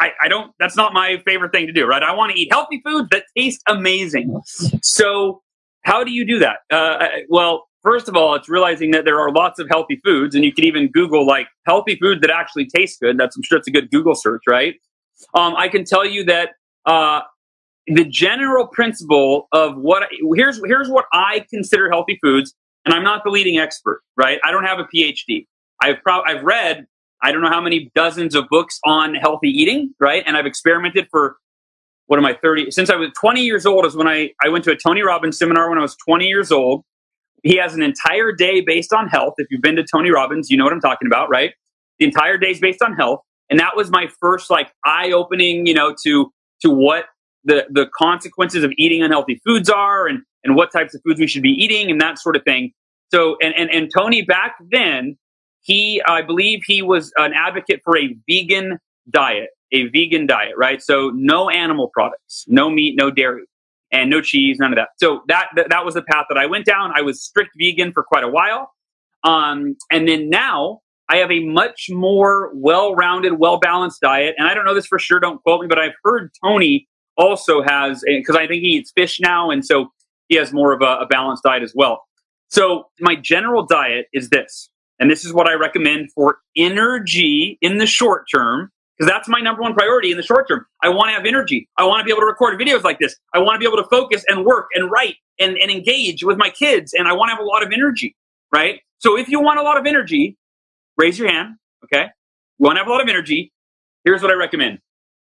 [0.00, 2.02] I, I don't, that's not my favorite thing to do, right?
[2.02, 4.40] I want to eat healthy foods that taste amazing.
[4.82, 5.42] So,
[5.84, 6.58] how do you do that?
[6.70, 10.44] Uh, well, first of all, it's realizing that there are lots of healthy foods, and
[10.44, 13.18] you can even Google like healthy food that actually tastes good.
[13.18, 14.74] That's, I'm sure it's a good Google search, right?
[15.34, 16.50] Um, I can tell you that
[16.86, 17.20] uh,
[17.86, 23.24] the general principle of what here's here's what I consider healthy foods, and I'm not
[23.24, 24.38] the leading expert, right?
[24.44, 25.46] I don't have a PhD.
[25.82, 26.86] I've pro- I've read
[27.22, 30.22] I don't know how many dozens of books on healthy eating, right?
[30.26, 31.36] And I've experimented for
[32.06, 34.64] what am I 30 since I was 20 years old is when I I went
[34.64, 36.84] to a Tony Robbins seminar when I was 20 years old.
[37.42, 39.34] He has an entire day based on health.
[39.38, 41.52] If you've been to Tony Robbins, you know what I'm talking about, right?
[41.98, 43.20] The entire day is based on health.
[43.48, 47.06] And that was my first like eye opening, you know, to to what
[47.44, 51.26] the, the consequences of eating unhealthy foods are and, and what types of foods we
[51.26, 52.72] should be eating and that sort of thing.
[53.12, 55.16] So, and, and, and Tony back then,
[55.62, 58.78] he, I believe he was an advocate for a vegan
[59.10, 60.82] diet, a vegan diet, right?
[60.82, 63.44] So no animal products, no meat, no dairy.
[63.92, 64.90] and no cheese, none of that.
[64.98, 66.92] So that, that, was the path that I went down.
[66.94, 68.72] I was strict vegan for quite a while.
[69.24, 74.34] Um, and then now I have a much more well-rounded, well-balanced diet.
[74.38, 75.18] And I don't know this for sure.
[75.20, 79.18] Don't quote me, but I've heard Tony also has, because I think he eats fish
[79.20, 79.50] now.
[79.50, 79.88] And so
[80.28, 82.04] he has more of a, a balanced diet as well.
[82.48, 87.78] So my general diet is this, and this is what I recommend for energy in
[87.78, 90.66] the short term because that's my number one priority in the short term.
[90.82, 91.66] I want to have energy.
[91.78, 93.16] I want to be able to record videos like this.
[93.34, 96.36] I want to be able to focus and work and write and, and engage with
[96.36, 96.92] my kids.
[96.92, 98.14] And I want to have a lot of energy,
[98.52, 98.80] right?
[98.98, 100.36] So if you want a lot of energy,
[100.98, 101.56] raise your hand.
[101.84, 102.08] Okay.
[102.58, 103.52] You want to have a lot of energy.
[104.04, 104.80] Here's what I recommend.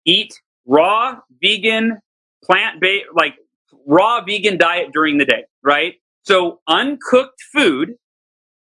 [0.05, 0.35] Eat
[0.66, 2.00] raw, vegan,
[2.44, 3.37] plant based, like
[3.87, 5.94] raw vegan diet during the day, right?
[6.24, 7.94] So uncooked food,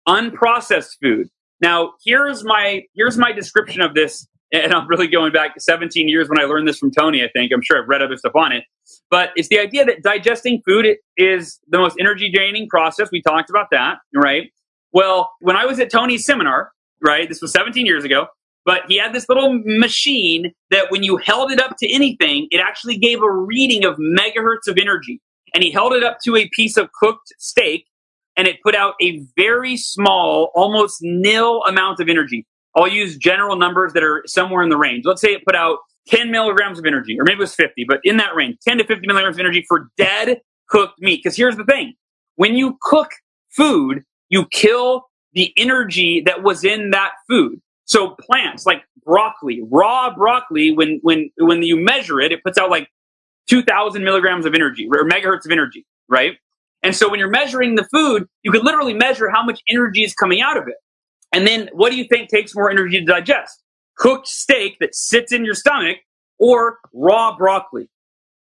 [0.09, 1.29] unprocessed food.
[1.61, 6.29] Now, here's my, here's my description of this and I'm really going back 17 years
[6.29, 7.53] when I learned this from Tony, I think.
[7.53, 8.65] I'm sure I've read other stuff on it.
[9.11, 10.87] But it's the idea that digesting food
[11.17, 13.09] is the most energy draining process.
[13.11, 14.53] We talked about that, right?
[14.93, 18.27] Well, when I was at Tony's seminar, right, this was 17 years ago,
[18.67, 22.59] but he had this little machine that when you held it up to anything, it
[22.59, 25.21] actually gave a reading of megahertz of energy.
[25.55, 27.87] And he held it up to a piece of cooked steak
[28.37, 32.47] and it put out a very small, almost nil amount of energy.
[32.75, 35.05] I'll use general numbers that are somewhere in the range.
[35.05, 38.01] Let's say it put out 10 milligrams of energy, or maybe it was 50, but
[38.05, 41.21] in that range, 10 to 50 milligrams of energy for dead cooked meat.
[41.23, 41.95] Because here's the thing
[42.37, 43.11] when you cook
[43.51, 47.61] food, you kill the energy that was in that food.
[47.85, 52.71] So plants like broccoli, raw broccoli, when, when, when you measure it, it puts out
[52.71, 52.89] like
[53.49, 56.37] 2000 milligrams of energy or megahertz of energy, right?
[56.83, 60.15] And so when you're measuring the food, you could literally measure how much energy is
[60.15, 60.75] coming out of it.
[61.33, 63.63] And then what do you think takes more energy to digest?
[63.97, 65.99] Cooked steak that sits in your stomach
[66.39, 67.89] or raw broccoli?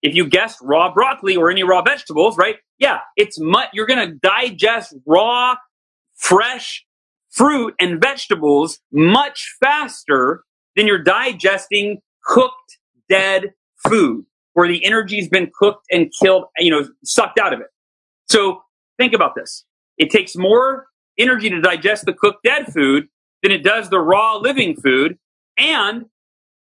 [0.01, 2.57] If you guessed raw broccoli or any raw vegetables, right?
[2.77, 5.55] Yeah, it's much, you're going to digest raw,
[6.15, 6.85] fresh
[7.31, 10.43] fruit and vegetables much faster
[10.75, 12.77] than you're digesting cooked
[13.09, 13.53] dead
[13.87, 17.67] food where the energy's been cooked and killed, you know, sucked out of it.
[18.29, 18.63] So
[18.97, 19.65] think about this.
[19.97, 23.07] It takes more energy to digest the cooked dead food
[23.43, 25.17] than it does the raw living food.
[25.57, 26.05] And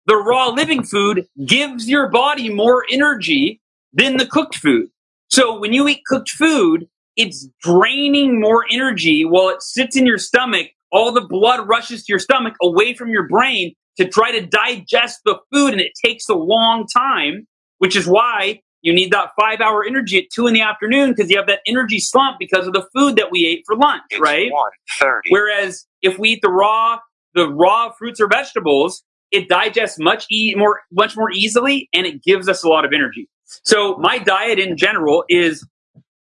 [0.07, 3.61] the raw living food gives your body more energy
[3.93, 4.89] than the cooked food.
[5.29, 10.19] So when you eat cooked food, it's draining more energy while it sits in your
[10.19, 10.69] stomach.
[10.91, 15.21] All the blood rushes to your stomach away from your brain to try to digest
[15.25, 15.73] the food.
[15.73, 17.47] And it takes a long time,
[17.79, 21.31] which is why you need that five hour energy at two in the afternoon because
[21.31, 24.21] you have that energy slump because of the food that we ate for lunch, It's
[24.21, 24.51] right?
[24.53, 25.21] 1:30.
[25.31, 26.99] Whereas if we eat the raw,
[27.35, 32.23] the raw fruits or vegetables, it digests much e- more, much more easily, and it
[32.23, 33.29] gives us a lot of energy.
[33.65, 35.67] So my diet in general is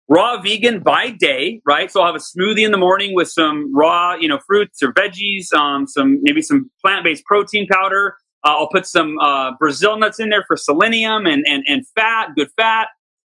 [0.09, 1.91] raw vegan by day, right?
[1.91, 4.93] So I'll have a smoothie in the morning with some raw, you know, fruits or
[4.93, 8.17] veggies, um, some maybe some plant-based protein powder.
[8.47, 12.29] Uh, I'll put some uh, Brazil nuts in there for selenium and, and, and fat,
[12.33, 12.87] good fat.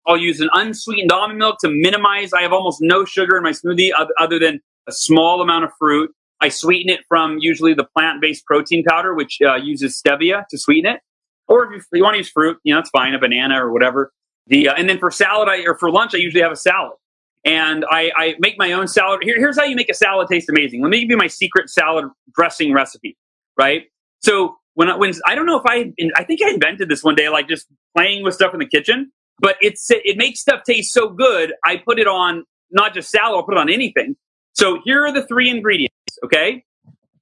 [0.05, 2.33] I'll use an unsweetened almond milk to minimize.
[2.33, 6.11] I have almost no sugar in my smoothie other than a small amount of fruit.
[6.41, 10.91] I sweeten it from usually the plant-based protein powder, which uh, uses stevia to sweeten
[10.91, 10.99] it.
[11.47, 13.71] Or if you, you want to use fruit, you know, it's fine, a banana or
[13.71, 14.11] whatever.
[14.47, 16.97] The uh, and then for salad, I, or for lunch, I usually have a salad,
[17.45, 19.21] and I, I make my own salad.
[19.23, 20.81] Here, here's how you make a salad taste amazing.
[20.83, 23.17] Let me give you my secret salad dressing recipe,
[23.57, 23.85] right?
[24.21, 27.15] So when I, when I don't know if I I think I invented this one
[27.15, 30.93] day, like just playing with stuff in the kitchen, but it's it makes stuff taste
[30.93, 31.53] so good.
[31.65, 34.15] I put it on not just salad, I'll put it on anything.
[34.53, 35.95] So here are the three ingredients.
[36.23, 36.63] Okay,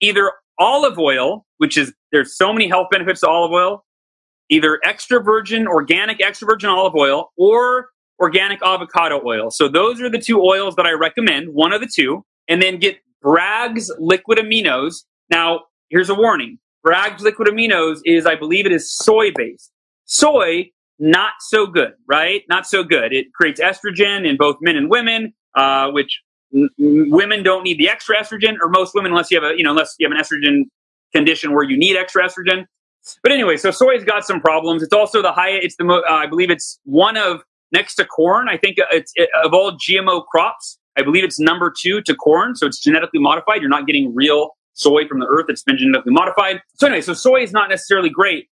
[0.01, 3.85] either olive oil, which is there's so many health benefits to olive oil,
[4.49, 7.89] either extra virgin, organic extra virgin olive oil, or
[8.19, 9.51] organic avocado oil.
[9.51, 12.77] So those are the two oils that I recommend, one of the two, and then
[12.77, 15.03] get Bragg's liquid aminos.
[15.29, 16.59] Now, here's a warning.
[16.83, 19.71] Bragg's liquid aminos is, I believe it is soy based.
[20.05, 22.43] Soy, not so good, right?
[22.49, 23.13] Not so good.
[23.13, 26.21] It creates estrogen in both men and women, uh, which
[26.55, 29.63] n- women don't need the extra estrogen, or most women, unless you have a, you
[29.63, 30.63] know, unless you have an estrogen
[31.15, 32.65] condition where you need extra estrogen.
[33.23, 34.83] But anyway, so soy's got some problems.
[34.83, 35.65] It's also the highest.
[35.65, 38.49] It's the mo- uh, I believe it's one of next to corn.
[38.49, 40.79] I think it's it, of all GMO crops.
[40.97, 42.55] I believe it's number two to corn.
[42.55, 43.61] So it's genetically modified.
[43.61, 45.45] You're not getting real soy from the earth.
[45.49, 46.61] It's been genetically modified.
[46.75, 48.49] So anyway, so soy is not necessarily great.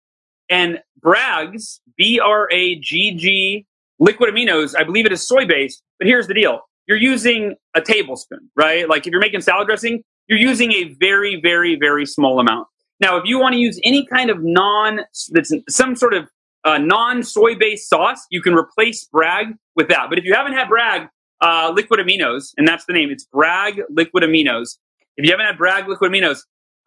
[0.48, 3.66] And Bragg's B R A G G
[3.98, 4.74] liquid aminos.
[4.78, 5.82] I believe it is soy based.
[5.98, 8.88] But here's the deal: you're using a tablespoon, right?
[8.88, 12.68] Like if you're making salad dressing, you're using a very, very, very small amount.
[13.00, 16.28] Now, if you want to use any kind of non, that's some sort of
[16.64, 20.06] uh, non soy based sauce, you can replace Bragg with that.
[20.08, 21.08] But if you haven't had Bragg,
[21.40, 23.10] uh, liquid aminos, and that's the name.
[23.10, 24.76] It's Bragg liquid aminos.
[25.20, 26.38] If you haven't had Bragg liquid aminos,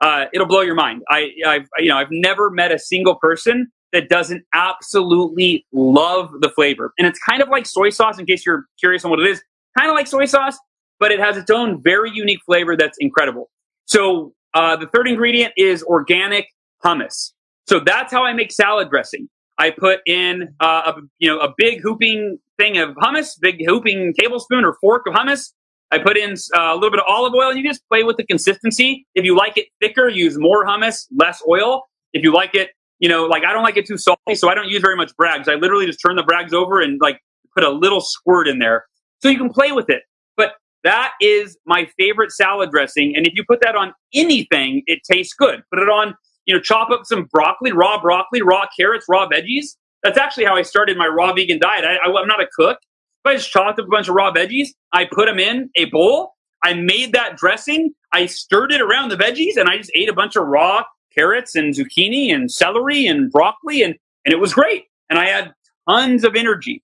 [0.02, 1.04] uh, it'll blow your mind.
[1.08, 6.50] I, I've, you know, I've never met a single person that doesn't absolutely love the
[6.50, 6.94] flavor.
[6.98, 9.44] And it's kind of like soy sauce, in case you're curious on what it is.
[9.78, 10.58] Kind of like soy sauce,
[11.00, 13.52] but it has its own very unique flavor that's incredible.
[13.86, 16.48] So uh, the third ingredient is organic
[16.84, 17.34] hummus.
[17.68, 19.30] So that's how I make salad dressing.
[19.60, 24.16] I put in uh, a you know a big hooping thing of hummus, big hooping
[24.20, 25.52] tablespoon or fork of hummus.
[25.94, 28.18] I put in uh, a little bit of olive oil, and you just play with
[28.18, 29.06] the consistency.
[29.14, 31.84] If you like it thicker, use more hummus, less oil.
[32.14, 34.56] If you like it, you know, like I don't like it too salty, so I
[34.56, 35.48] don't use very much Bragg's.
[35.48, 37.20] I literally just turn the Bragg's over and like
[37.56, 38.86] put a little squirt in there,
[39.22, 40.02] so you can play with it.
[40.36, 40.54] But
[40.84, 45.34] that is my favorite salad dressing, and if you put that on anything, it tastes
[45.34, 45.62] good.
[45.72, 49.76] Put it on you know, chop up some broccoli, raw broccoli, raw carrots, raw veggies.
[50.04, 51.86] That's actually how I started my raw vegan diet.
[51.86, 52.80] I, i'm not a cook,
[53.26, 54.70] I just chopped up a bunch of raw veggies.
[54.92, 56.34] I put them in a bowl.
[56.64, 57.94] I made that dressing.
[58.12, 60.84] I stirred it around the veggies, and I just ate a bunch of raw
[61.16, 64.86] carrots and zucchini and celery and broccoli, and and it was great.
[65.10, 65.52] And I had
[65.88, 66.82] tons of energy.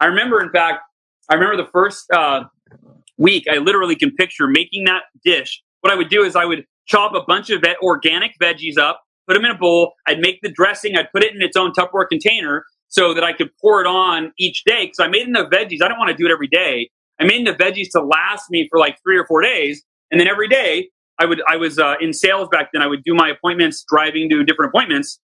[0.00, 0.80] I remember, in fact,
[1.28, 2.44] I remember the first uh,
[3.16, 3.46] week.
[3.50, 5.62] I literally can picture making that dish.
[5.80, 9.34] What I would do is I would chop a bunch of organic veggies up, put
[9.34, 9.94] them in a bowl.
[10.06, 10.96] I'd make the dressing.
[10.96, 14.32] I'd put it in its own Tupperware container so that I could pour it on
[14.38, 14.84] each day.
[14.84, 15.82] Because I made enough veggies.
[15.82, 16.90] I don't want to do it every day.
[17.18, 19.82] I made enough veggies to last me for like three or four days.
[20.10, 22.82] And then every day, I would I was uh, in sales back then.
[22.82, 25.18] I would do my appointments, driving to different appointments,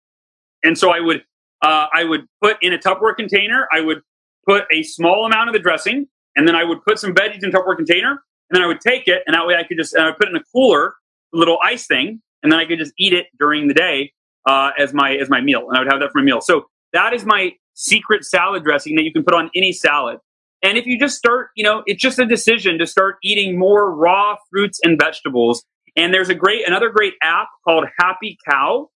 [0.62, 1.22] and so I would
[1.62, 3.66] uh, I would put in a Tupperware container.
[3.72, 4.00] I would
[4.46, 7.50] put a small amount of the dressing, and then I would put some veggies in
[7.50, 9.94] a Tupperware container, and then I would take it, and that way I could just
[9.96, 10.94] uh, put it in a cooler,
[11.34, 14.12] a little ice thing, and then I could just eat it during the day
[14.46, 16.40] uh, as my as my meal, and I would have that for my meal.
[16.40, 20.18] So that is my secret salad dressing that you can put on any salad.
[20.62, 23.94] And if you just start, you know, it's just a decision to start eating more
[23.94, 25.64] raw fruits and vegetables.
[25.96, 28.88] And there's a great another great app called Happy Cow,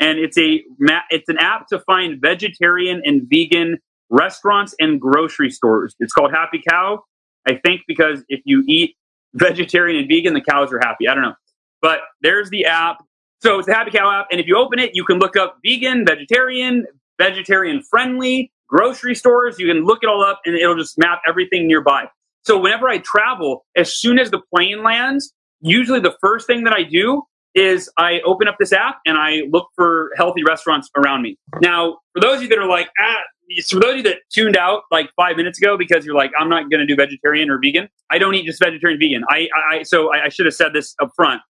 [0.00, 0.62] and it's a
[1.10, 3.78] it's an app to find vegetarian and vegan
[4.10, 5.94] restaurants and grocery stores.
[6.00, 7.02] It's called Happy Cow.
[7.48, 8.96] I think because if you eat
[9.34, 11.08] vegetarian and vegan, the cows are happy.
[11.08, 11.34] I don't know.
[11.80, 12.98] But there's the app.
[13.42, 14.28] So it's the Happy Cow app.
[14.30, 16.86] And if you open it, you can look up vegan, vegetarian,
[17.18, 19.58] vegetarian friendly, grocery stores.
[19.58, 22.06] You can look it all up and it'll just map everything nearby.
[22.44, 26.72] So whenever I travel, as soon as the plane lands, usually the first thing that
[26.72, 27.22] I do
[27.54, 31.38] is I open up this app and I look for healthy restaurants around me.
[31.60, 33.22] Now, for those of you that are like, ah,
[33.70, 36.48] for those of you that tuned out like five minutes ago because you're like, I'm
[36.48, 37.88] not going to do vegetarian or vegan.
[38.10, 39.24] I don't eat just vegetarian vegan.
[39.30, 41.40] I, I so I, I should have said this up front.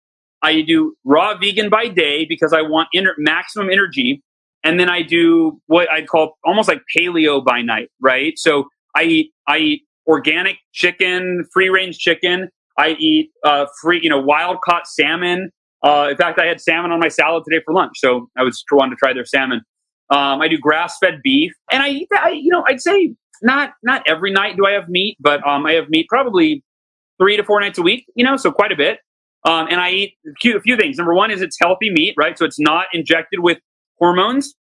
[0.42, 4.22] I do raw vegan by day because I want inter- maximum energy.
[4.66, 8.36] And then I do what I'd call almost like paleo by night, right?
[8.36, 8.64] So
[8.96, 12.48] I eat, I eat organic chicken, free range chicken.
[12.76, 15.50] I eat, uh, free, you know, wild caught salmon.
[15.84, 17.92] Uh, in fact, I had salmon on my salad today for lunch.
[17.98, 19.60] So I was wanting to try their salmon.
[20.10, 23.14] Um, I do grass fed beef and I eat that, I, you know, I'd say
[23.42, 26.64] not, not every night do I have meat, but, um, I have meat probably
[27.20, 28.98] three to four nights a week, you know, so quite a bit.
[29.44, 30.96] Um, and I eat a few, a few things.
[30.96, 32.36] Number one is it's healthy meat, right?
[32.36, 33.58] So it's not injected with
[33.98, 34.54] hormones.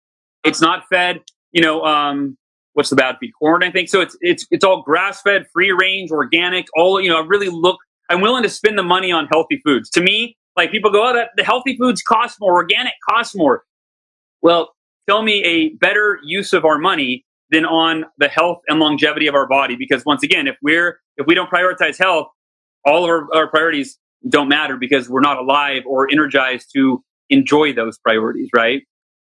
[0.45, 1.21] It's not fed,
[1.53, 2.37] you know, um,
[2.75, 3.33] what's the bad feed?
[3.38, 3.88] Corn, I think.
[3.88, 6.66] So it's it's it's all grass fed, free range, organic.
[6.77, 7.79] All you know, I really look.
[8.09, 9.88] I'm willing to spend the money on healthy foods.
[9.90, 13.62] To me, like people go, oh, that the healthy foods cost more, organic costs more.
[14.42, 14.75] Well,
[15.09, 19.35] tell me a better use of our money than on the health and longevity of
[19.35, 19.77] our body.
[19.77, 22.29] Because once again, if we're if we don't prioritize health,
[22.85, 27.73] all of our, our priorities don't matter because we're not alive or energized to enjoy
[27.73, 28.83] those priorities, right?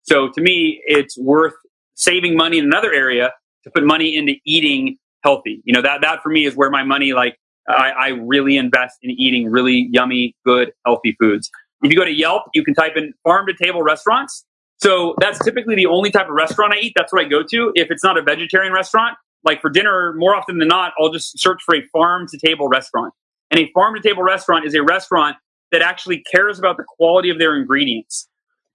[0.09, 1.53] So to me, it's worth
[1.93, 3.31] saving money in another area
[3.63, 5.61] to put money into eating healthy.
[5.65, 8.97] You know, that, that for me is where my money, like, I, I really invest
[9.03, 11.51] in eating really yummy, good, healthy foods.
[11.83, 14.43] If you go to Yelp, you can type in farm to table restaurants.
[14.81, 16.93] So that's typically the only type of restaurant I eat.
[16.95, 17.71] That's what I go to.
[17.75, 21.37] If it's not a vegetarian restaurant, like for dinner, more often than not, I'll just
[21.37, 23.13] search for a farm to table restaurant.
[23.51, 25.37] And a farm to table restaurant is a restaurant
[25.71, 28.28] that actually cares about the quality of their ingredients.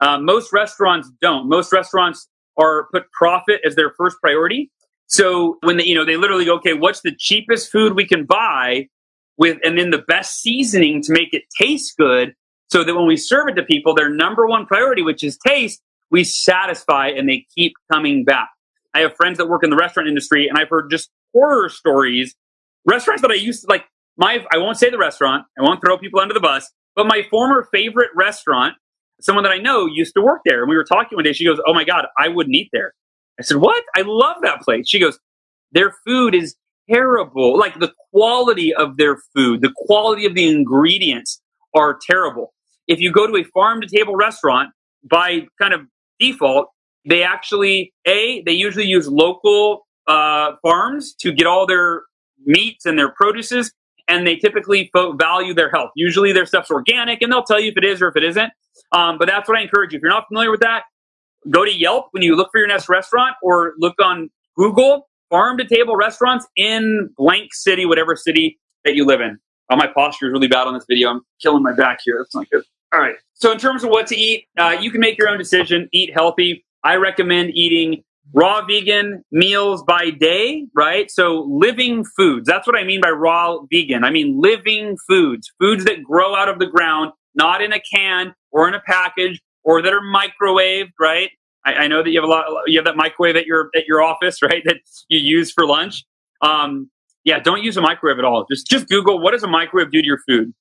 [0.04, 1.48] Uh, most restaurants don't.
[1.48, 2.28] Most restaurants
[2.58, 4.70] are put profit as their first priority.
[5.06, 8.26] So when they, you know, they literally go, okay, what's the cheapest food we can
[8.26, 8.88] buy
[9.38, 12.34] with, and then the best seasoning to make it taste good
[12.70, 15.80] so that when we serve it to people, their number one priority, which is taste,
[16.10, 18.50] we satisfy and they keep coming back.
[18.92, 22.34] I have friends that work in the restaurant industry and I've heard just horror stories.
[22.84, 23.84] Restaurants that I used to like,
[24.18, 25.46] my I won't say the restaurant.
[25.58, 26.70] I won't throw people under the bus.
[26.94, 28.74] But my former favorite restaurant,
[29.20, 31.32] someone that I know used to work there, and we were talking one day.
[31.32, 32.92] She goes, "Oh my god, I wouldn't eat there."
[33.38, 33.84] I said, What?
[33.96, 34.88] I love that place.
[34.88, 35.18] She goes,
[35.72, 36.56] Their food is
[36.90, 37.58] terrible.
[37.58, 41.40] Like the quality of their food, the quality of the ingredients
[41.74, 42.52] are terrible.
[42.86, 44.70] If you go to a farm to table restaurant,
[45.08, 45.82] by kind of
[46.18, 46.68] default,
[47.06, 52.02] they actually, A, they usually use local uh, farms to get all their
[52.46, 53.72] meats and their produces,
[54.08, 55.90] and they typically value their health.
[55.96, 58.52] Usually their stuff's organic, and they'll tell you if it is or if it isn't.
[58.92, 59.98] Um, but that's what I encourage you.
[59.98, 60.84] If you're not familiar with that,
[61.50, 65.58] go to Yelp when you look for your next restaurant, or look on Google farm
[65.58, 69.38] to table restaurants in blank city, whatever city that you live in.
[69.70, 71.08] Oh, my posture is really bad on this video.
[71.10, 72.16] I'm killing my back here.
[72.18, 72.64] That's not good.
[72.92, 73.16] All right.
[73.32, 75.88] So in terms of what to eat, uh, you can make your own decision.
[75.92, 76.64] Eat healthy.
[76.84, 81.10] I recommend eating raw vegan meals by day, right?
[81.10, 82.46] So living foods.
[82.46, 84.04] That's what I mean by raw vegan.
[84.04, 88.34] I mean living foods, foods that grow out of the ground, not in a can
[88.50, 91.30] or in a package or that are microwaved, right?
[91.64, 93.86] I, I know that you have a lot, you have that microwave at your, at
[93.86, 94.62] your office, right?
[94.64, 94.76] That
[95.08, 96.04] you use for lunch.
[96.40, 96.90] Um,
[97.24, 98.44] yeah, don't use a microwave at all.
[98.50, 100.52] Just, just Google what does a microwave do to your food?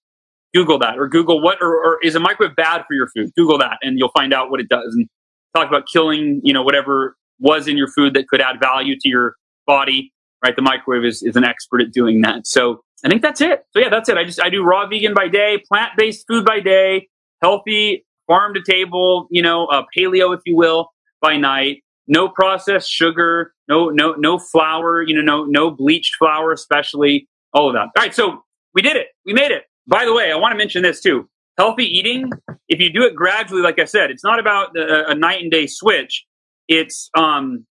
[0.54, 3.32] Google that or Google what, or, or is a microwave bad for your food?
[3.36, 4.94] Google that and you'll find out what it does.
[4.94, 5.08] And
[5.56, 9.10] talk about killing, you know, whatever was in your food that could add value to
[9.10, 9.36] your
[9.68, 10.12] body,
[10.44, 10.56] right?
[10.56, 12.48] The microwave is, is an expert at doing that.
[12.48, 13.66] So I think that's it.
[13.72, 14.18] So yeah, that's it.
[14.18, 17.10] I just, I do raw vegan by day, plant-based food by day,
[17.42, 20.90] healthy farm to table, you know, uh, paleo, if you will,
[21.22, 21.84] by night.
[22.08, 27.68] No processed sugar, no, no, no flour, you know, no, no bleached flour, especially all
[27.68, 27.90] of that.
[27.98, 28.16] All right.
[28.16, 29.08] So we did it.
[29.26, 29.64] We made it.
[29.86, 31.30] By the way, I want to mention this too.
[31.58, 32.32] Healthy eating,
[32.68, 35.52] if you do it gradually, like I said, it's not about a, a night and
[35.52, 36.26] day switch.
[36.68, 37.66] It's um,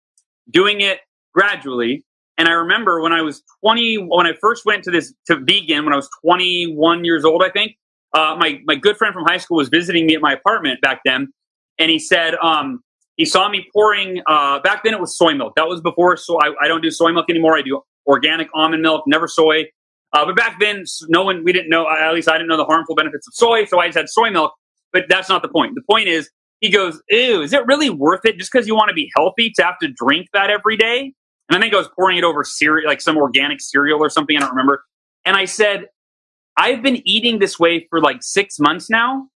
[0.51, 1.01] doing it
[1.34, 2.05] gradually.
[2.36, 5.84] And I remember when I was 20, when I first went to this to vegan,
[5.84, 7.72] when I was 21 years old, I think,
[8.14, 11.01] uh, my my good friend from high school was visiting me at my apartment back
[11.05, 11.28] then,
[11.78, 12.80] and he said um,
[13.16, 14.22] he saw me pouring.
[14.26, 15.55] Uh, back then, it was soy milk.
[15.57, 16.16] That was before.
[16.16, 17.59] So I, I don't do soy milk anymore.
[17.59, 19.64] I do organic almond milk, never soy.
[20.14, 21.86] Uh, but back then, no one we didn't know.
[21.89, 24.30] At least I didn't know the harmful benefits of soy, so I just had soy
[24.30, 24.55] milk.
[24.93, 25.74] But that's not the point.
[25.74, 26.30] The point is,
[26.61, 29.52] he goes, "Ew, is it really worth it just because you want to be healthy
[29.56, 31.12] to have to drink that every day?"
[31.48, 34.36] And I think I was pouring it over cereal, like some organic cereal or something.
[34.36, 34.84] I don't remember.
[35.24, 35.86] And I said,
[36.56, 39.28] I've been eating this way for like six months now.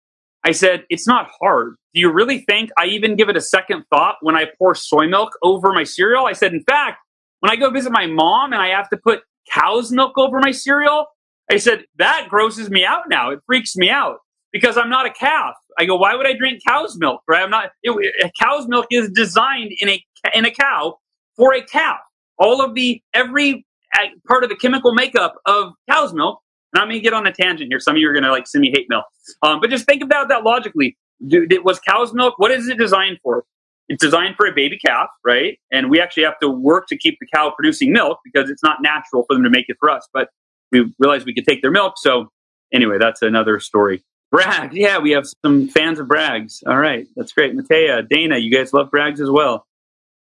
[0.44, 1.74] I said, it's not hard.
[1.94, 5.06] Do you really think I even give it a second thought when I pour soy
[5.06, 6.26] milk over my cereal?
[6.26, 6.98] I said, in fact,
[7.40, 10.50] when I go visit my mom and I have to put cow's milk over my
[10.50, 11.06] cereal,
[11.50, 13.30] I said, that grosses me out now.
[13.30, 14.18] It freaks me out
[14.53, 15.55] because I'm not a calf.
[15.78, 17.22] I go, why would I drink cow's milk?
[17.28, 17.42] Right?
[17.42, 17.70] I'm not.
[17.82, 20.98] It, cow's milk is designed in a in a cow
[21.36, 21.98] for a calf.
[22.38, 23.66] All of the every
[23.98, 26.40] uh, part of the chemical makeup of cow's milk
[26.72, 27.80] and I'm going to get on a tangent here.
[27.80, 29.03] Some of you are going to like send me hate mail.
[29.42, 30.96] Um, but just think about that logically.
[31.20, 33.44] was cow's milk, what is it designed for?
[33.88, 35.59] It's designed for a baby calf, right?
[35.72, 38.78] And we actually have to work to keep the cow producing milk because it's not
[38.80, 40.07] natural for them to make it for us.
[40.12, 40.28] But
[40.70, 41.94] we realized we could take their milk.
[41.96, 42.28] So
[42.72, 44.05] anyway, that's another story.
[44.30, 44.72] Bragg.
[44.72, 46.62] Yeah, we have some fans of Bragg's.
[46.66, 47.06] All right.
[47.16, 47.56] That's great.
[47.56, 49.66] Matea, Dana, you guys love Bragg's as well.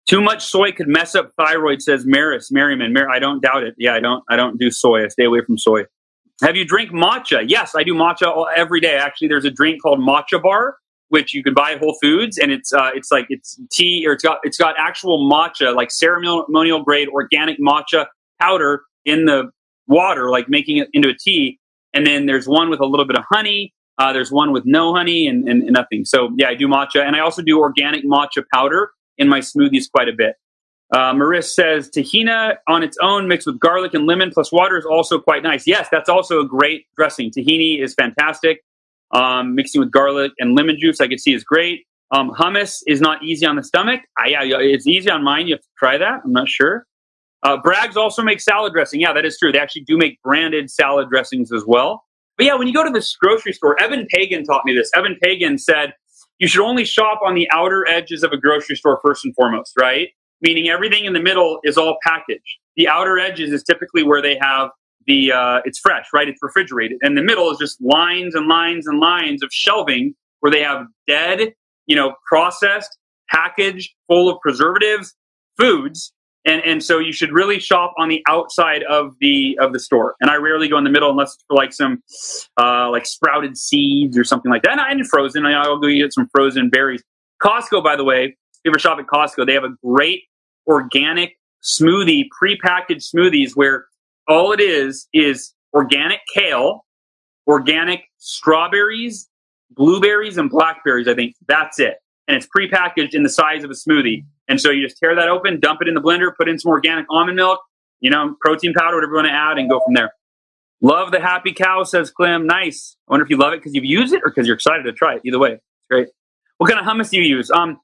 [0.08, 2.94] Too much soy could mess up thyroid, says Maris Merriman.
[2.94, 3.76] Mar- I don't doubt it.
[3.78, 4.24] Yeah, I don't.
[4.30, 5.04] I don't do soy.
[5.04, 5.84] I stay away from soy.
[6.42, 7.46] Have you drink matcha?
[7.48, 8.96] Yes, I do matcha every day.
[8.96, 10.76] Actually, there's a drink called Matcha Bar,
[11.10, 14.14] which you can buy at Whole Foods, and it's uh, it's like it's tea or
[14.14, 18.08] it's got it's got actual matcha, like ceremonial grade organic matcha
[18.40, 19.52] powder in the
[19.88, 21.60] water, like making it into a tea.
[21.94, 23.74] And then there's one with a little bit of honey.
[24.02, 26.06] Uh, there's one with no honey and, and, and nothing.
[26.06, 28.90] So yeah, I do matcha, and I also do organic matcha powder
[29.20, 30.38] in my smoothies quite a bit.
[30.92, 34.86] Uh, Maris says tahina on its own mixed with garlic and lemon plus water is
[34.86, 35.68] also quite nice.
[35.68, 37.30] Yes, that's also a great dressing.
[37.30, 38.64] Tahini is fantastic.
[39.12, 41.86] Um, mixing with garlic and lemon juice, I can see is great.
[42.10, 44.02] Um, hummus is not easy on the stomach.
[44.26, 45.48] Yeah, it's easy on mine.
[45.48, 46.22] You have to try that.
[46.26, 46.88] I'm not sure.
[47.44, 49.00] Uh, Bragg's also makes salad dressing.
[49.00, 49.52] Yeah, that is true.
[49.52, 52.04] They actually do make branded salad dressings as well.
[52.38, 54.90] But yeah, when you go to this grocery store, Eben Pagan taught me this.
[54.96, 55.94] Eben Pagan said
[56.40, 59.74] you should only shop on the outer edges of a grocery store first and foremost,
[59.80, 60.10] right?
[60.42, 62.58] meaning everything in the middle is all packaged.
[62.76, 64.70] The outer edges is typically where they have
[65.08, 66.28] the uh, it's fresh, right?
[66.28, 70.52] It's refrigerated, and the middle is just lines and lines and lines of shelving where
[70.52, 71.54] they have dead,
[71.86, 72.98] you know, processed,
[73.30, 75.14] packaged, full of preservatives,
[75.58, 76.14] foods.
[76.44, 80.16] And, and so you should really shop on the outside of the of the store.
[80.20, 82.02] And I rarely go in the middle unless it's for like some
[82.60, 84.72] uh, like sprouted seeds or something like that.
[84.72, 87.04] And, I, and frozen, I'll go get some frozen berries.
[87.44, 88.36] Costco, by the way, if
[88.66, 90.24] you ever shop at Costco, they have a great
[90.68, 93.86] organic smoothie, prepackaged smoothies where
[94.28, 96.86] all it is is organic kale,
[97.48, 99.28] organic strawberries,
[99.72, 101.08] blueberries, and blackberries.
[101.08, 101.96] I think that's it.
[102.28, 104.26] And it's prepackaged in the size of a smoothie.
[104.52, 106.74] And so you just tear that open, dump it in the blender, put in some
[106.74, 107.62] organic almond milk,
[108.02, 110.12] you know, protein powder, whatever you want to add, and go from there.
[110.82, 112.46] Love the happy cow, says Clem.
[112.48, 112.98] Nice.
[113.08, 114.92] I wonder if you love it because you've used it or because you're excited to
[114.92, 115.22] try it.
[115.24, 116.10] Either way, it's great.
[116.58, 117.50] What kind of hummus do you use?
[117.50, 117.80] Um,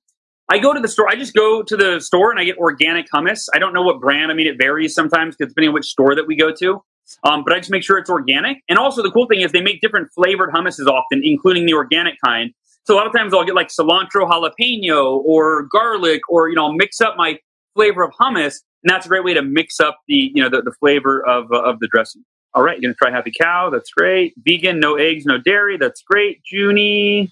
[0.49, 1.07] I go to the store.
[1.07, 3.47] I just go to the store and I get organic hummus.
[3.53, 4.30] I don't know what brand.
[4.30, 6.84] I mean, it varies sometimes depending on which store that we go to.
[7.23, 8.57] Um, but I just make sure it's organic.
[8.69, 12.15] And also, the cool thing is they make different flavored hummuses often, including the organic
[12.23, 12.51] kind.
[12.85, 16.71] So a lot of times I'll get like cilantro jalapeno or garlic, or you know,
[16.71, 17.37] mix up my
[17.75, 20.61] flavor of hummus, and that's a great way to mix up the you know the,
[20.61, 22.23] the flavor of uh, of the dressing.
[22.53, 23.69] All right, you're gonna try Happy Cow.
[23.69, 24.33] That's great.
[24.45, 25.77] Vegan, no eggs, no dairy.
[25.77, 26.41] That's great.
[26.51, 27.31] Junie.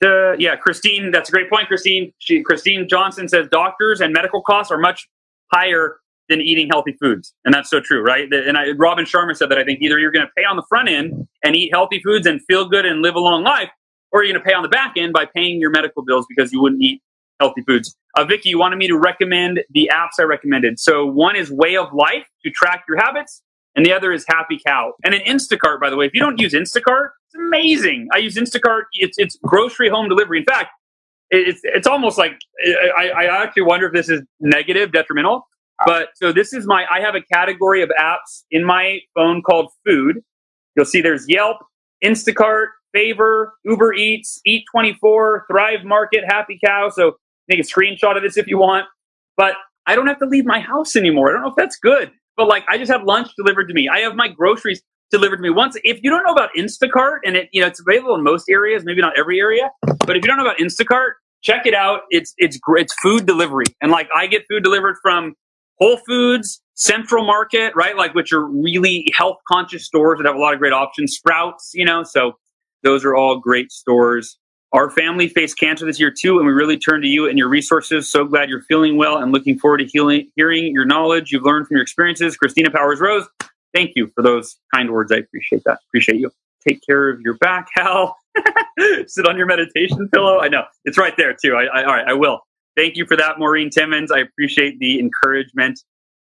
[0.00, 2.12] The, yeah, Christine, that's a great point, Christine.
[2.18, 5.08] She, Christine Johnson says doctors and medical costs are much
[5.52, 5.96] higher
[6.28, 7.32] than eating healthy foods.
[7.44, 8.30] And that's so true, right?
[8.32, 10.64] And I, Robin Sharma said that I think either you're going to pay on the
[10.68, 13.70] front end and eat healthy foods and feel good and live a long life,
[14.12, 16.52] or you're going to pay on the back end by paying your medical bills because
[16.52, 17.02] you wouldn't eat
[17.40, 17.96] healthy foods.
[18.16, 20.78] Uh, Vicky, you wanted me to recommend the apps I recommended.
[20.78, 23.42] So one is Way of Life to track your habits,
[23.74, 24.92] and the other is Happy Cow.
[25.04, 28.08] And then Instacart, by the way, if you don't use Instacart, it's amazing.
[28.12, 28.82] I use Instacart.
[28.92, 30.38] It's, it's grocery home delivery.
[30.38, 30.70] In fact,
[31.30, 32.38] it's, it's almost like
[32.96, 35.46] I, I actually wonder if this is negative, detrimental
[35.86, 39.70] but so this is my, I have a category of apps in my phone called
[39.86, 40.20] food.
[40.76, 41.58] You'll see there's Yelp,
[42.04, 46.90] Instacart, Favor, Uber Eats, Eat24, Thrive Market, Happy Cow.
[46.90, 47.16] So
[47.48, 48.86] make a screenshot of this if you want.
[49.36, 49.54] But
[49.86, 51.30] I don't have to leave my house anymore.
[51.30, 52.10] I don't know if that's good.
[52.36, 53.88] But like I just have lunch delivered to me.
[53.88, 55.50] I have my groceries delivered to me.
[55.50, 58.48] Once if you don't know about Instacart and it you know it's available in most
[58.48, 59.70] areas, maybe not every area,
[60.06, 61.12] but if you don't know about Instacart,
[61.42, 62.02] check it out.
[62.10, 63.66] It's it's it's food delivery.
[63.80, 65.34] And like I get food delivered from
[65.78, 67.96] Whole Foods, Central Market, right?
[67.96, 71.14] Like, which are really health conscious stores that have a lot of great options.
[71.14, 72.32] Sprouts, you know, so
[72.82, 74.38] those are all great stores.
[74.72, 77.48] Our family faced cancer this year too, and we really turn to you and your
[77.48, 78.10] resources.
[78.10, 81.66] So glad you're feeling well and looking forward to healing, hearing your knowledge you've learned
[81.66, 82.36] from your experiences.
[82.36, 83.26] Christina Powers Rose,
[83.74, 85.10] thank you for those kind words.
[85.10, 85.78] I appreciate that.
[85.88, 86.30] Appreciate you.
[86.66, 88.16] Take care of your back, Hal.
[89.06, 90.38] Sit on your meditation pillow.
[90.40, 91.54] I know it's right there too.
[91.56, 92.42] I, I, all right, I will
[92.78, 94.12] thank you for that, Maureen Timmons.
[94.12, 95.80] I appreciate the encouragement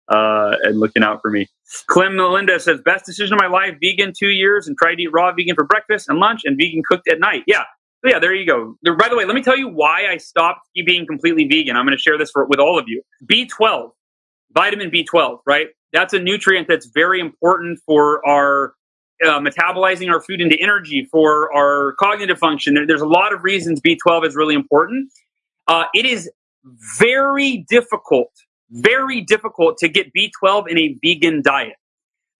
[0.07, 1.47] uh, and looking out for me.
[1.87, 5.09] Clem Melinda says, best decision of my life, vegan two years and tried to eat
[5.11, 7.43] raw vegan for breakfast and lunch and vegan cooked at night.
[7.45, 7.63] Yeah.
[8.03, 8.75] So yeah, there you go.
[8.83, 11.75] There, by the way, let me tell you why I stopped being completely vegan.
[11.75, 13.01] I'm going to share this for, with all of you.
[13.29, 13.91] B12,
[14.53, 15.67] vitamin B12, right?
[15.91, 18.73] That's a nutrient that's very important for our
[19.25, 22.75] uh, metabolizing our food into energy, for our cognitive function.
[22.75, 25.11] There, there's a lot of reasons B12 is really important.
[25.67, 26.29] Uh, it is
[26.99, 28.31] very difficult,
[28.71, 31.75] very difficult to get B12 in a vegan diet.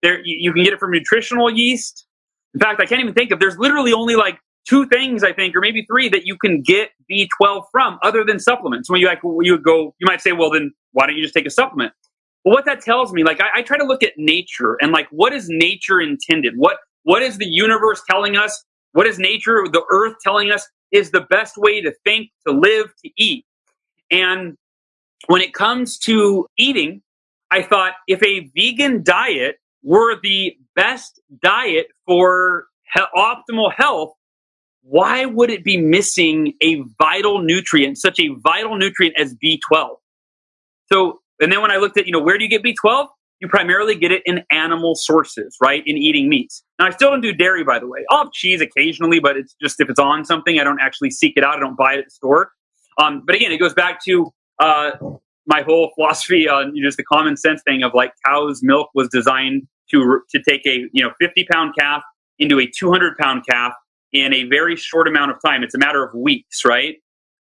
[0.02, 2.06] There, you, you can get it from nutritional yeast.
[2.54, 3.40] In fact, I can't even think of.
[3.40, 6.90] There's literally only like two things I think, or maybe three, that you can get
[7.10, 8.90] B12 from, other than supplements.
[8.90, 11.34] When you like, you would go, you might say, well, then why don't you just
[11.34, 11.92] take a supplement?
[12.44, 15.08] Well, what that tells me, like, I, I try to look at nature and like,
[15.10, 16.54] what is nature intended?
[16.56, 18.64] What what is the universe telling us?
[18.92, 22.86] What is nature, the earth telling us is the best way to think, to live,
[23.04, 23.44] to eat?
[24.10, 24.56] And
[25.26, 27.02] when it comes to eating,
[27.50, 34.12] I thought if a vegan diet were the best diet for he- optimal health,
[34.82, 39.96] why would it be missing a vital nutrient, such a vital nutrient as B12?
[40.90, 43.08] So, and then when I looked at, you know, where do you get B12?
[43.40, 45.82] You primarily get it in animal sources, right?
[45.86, 46.64] In eating meats.
[46.78, 48.04] Now, I still don't do dairy, by the way.
[48.10, 51.34] I'll have cheese occasionally, but it's just if it's on something, I don't actually seek
[51.36, 51.56] it out.
[51.56, 52.50] I don't buy it at the store.
[53.00, 54.90] Um, but again, it goes back to uh,
[55.46, 58.90] my whole philosophy on you know, just the common sense thing of like cow's milk
[58.94, 62.02] was designed to to take a you know 50 pound calf
[62.38, 63.72] into a 200 pound calf
[64.12, 65.62] in a very short amount of time.
[65.62, 66.96] It's a matter of weeks, right?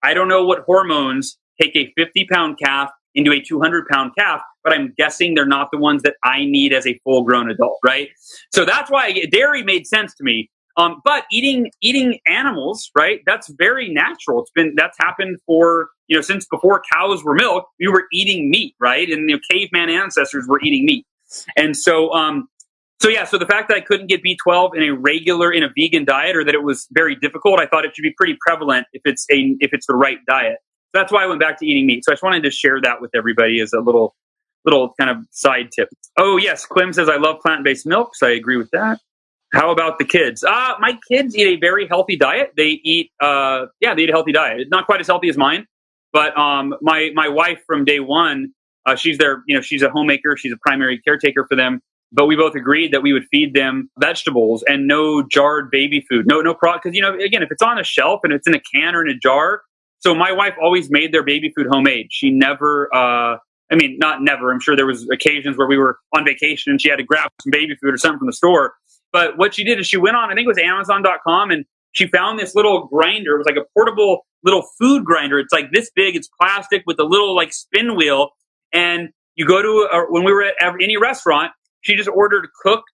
[0.02, 4.40] I don't know what hormones take a 50 pound calf into a 200 pound calf,
[4.62, 7.78] but I'm guessing they're not the ones that I need as a full grown adult,
[7.84, 8.08] right?
[8.52, 10.50] So that's why dairy made sense to me.
[10.76, 13.20] Um, but eating eating animals, right?
[13.26, 14.42] That's very natural.
[14.42, 17.68] It's been that's happened for you know since before cows were milked.
[17.78, 19.08] We were eating meat, right?
[19.08, 21.06] And you know, caveman ancestors were eating meat,
[21.56, 22.48] and so um,
[23.00, 23.24] so yeah.
[23.24, 26.04] So the fact that I couldn't get B twelve in a regular in a vegan
[26.04, 29.02] diet, or that it was very difficult, I thought it should be pretty prevalent if
[29.04, 30.56] it's a if it's the right diet.
[30.94, 32.04] So that's why I went back to eating meat.
[32.04, 34.14] So I just wanted to share that with everybody as a little
[34.64, 35.88] little kind of side tip.
[36.18, 38.22] Oh yes, Clem says I love plant based milks.
[38.22, 39.00] I agree with that.
[39.52, 40.42] How about the kids?
[40.42, 42.52] Uh, my kids eat a very healthy diet.
[42.56, 44.68] They eat, uh, yeah, they eat a healthy diet.
[44.68, 45.66] Not quite as healthy as mine,
[46.12, 48.52] but um, my my wife from day one,
[48.86, 50.36] uh, she's their, you know, she's a homemaker.
[50.36, 51.80] She's a primary caretaker for them.
[52.12, 56.26] But we both agreed that we would feed them vegetables and no jarred baby food.
[56.26, 56.80] No, no problem.
[56.82, 59.02] Because you know, again, if it's on a shelf and it's in a can or
[59.04, 59.62] in a jar,
[60.04, 62.08] So my wife always made their baby food homemade.
[62.10, 63.38] She never, uh,
[63.72, 64.52] I mean, not never.
[64.52, 67.30] I'm sure there was occasions where we were on vacation and she had to grab
[67.40, 68.74] some baby food or something from the store.
[69.12, 72.06] But what she did is she went on, I think it was Amazon.com, and she
[72.08, 73.36] found this little grinder.
[73.36, 75.38] It was like a portable little food grinder.
[75.38, 76.16] It's like this big.
[76.16, 78.30] It's plastic with a little like spin wheel.
[78.72, 82.90] And you go to a, when we were at any restaurant, she just ordered cooked